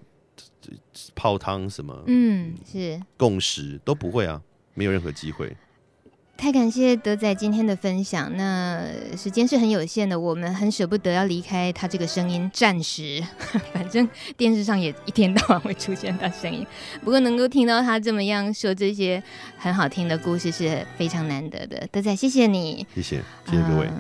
[1.16, 4.41] 泡汤什么，嗯，是共识都不会啊，
[4.74, 5.55] 没有任何机会。
[6.38, 8.30] 太感谢德仔今天的分享。
[8.36, 8.86] 那
[9.16, 13.24] 时间是很有限的，我们很舍不得要离开他这个声音，暂时。
[13.74, 14.05] 反正
[14.36, 16.68] 电视上也一天到晚会出现他声音，
[17.01, 19.24] 不过能够听到他这么样说这些
[19.57, 21.88] 很好听的故事是非常难得的。
[21.89, 23.88] 德仔，谢谢你，谢谢，谢谢各位。
[23.88, 23.93] 呃、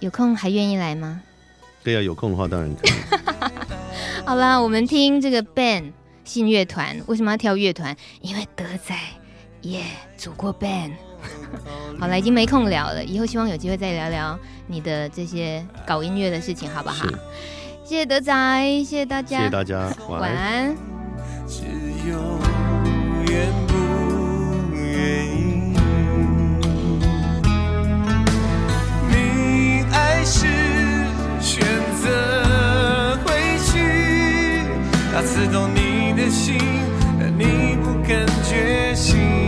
[0.00, 1.22] 有空还愿意来吗？
[1.82, 2.92] 对呀、啊，有空的话当然可以。
[4.28, 5.90] 好啦，我们听这个 band
[6.22, 7.96] 信乐团为什么要跳乐团？
[8.20, 8.94] 因为德仔
[9.62, 9.80] 也
[10.18, 10.90] 组过 band。
[11.98, 17.06] 好了，已经没空聊了，以后希望有机会再聊聊你的这些搞音乐的事情，好不好？
[17.82, 18.34] 谢谢德仔，
[18.84, 20.20] 谢谢大家，谢谢大家，晚安。
[20.20, 20.76] 晚安。
[21.46, 21.62] 只
[22.06, 22.38] 有
[23.30, 23.72] 愿不
[24.76, 25.72] 愿意，
[29.08, 30.46] 你爱是
[31.40, 31.64] 选
[32.02, 32.47] 择回
[35.08, 36.58] 去，他刺痛你的心，
[37.18, 39.47] 但你不肯觉醒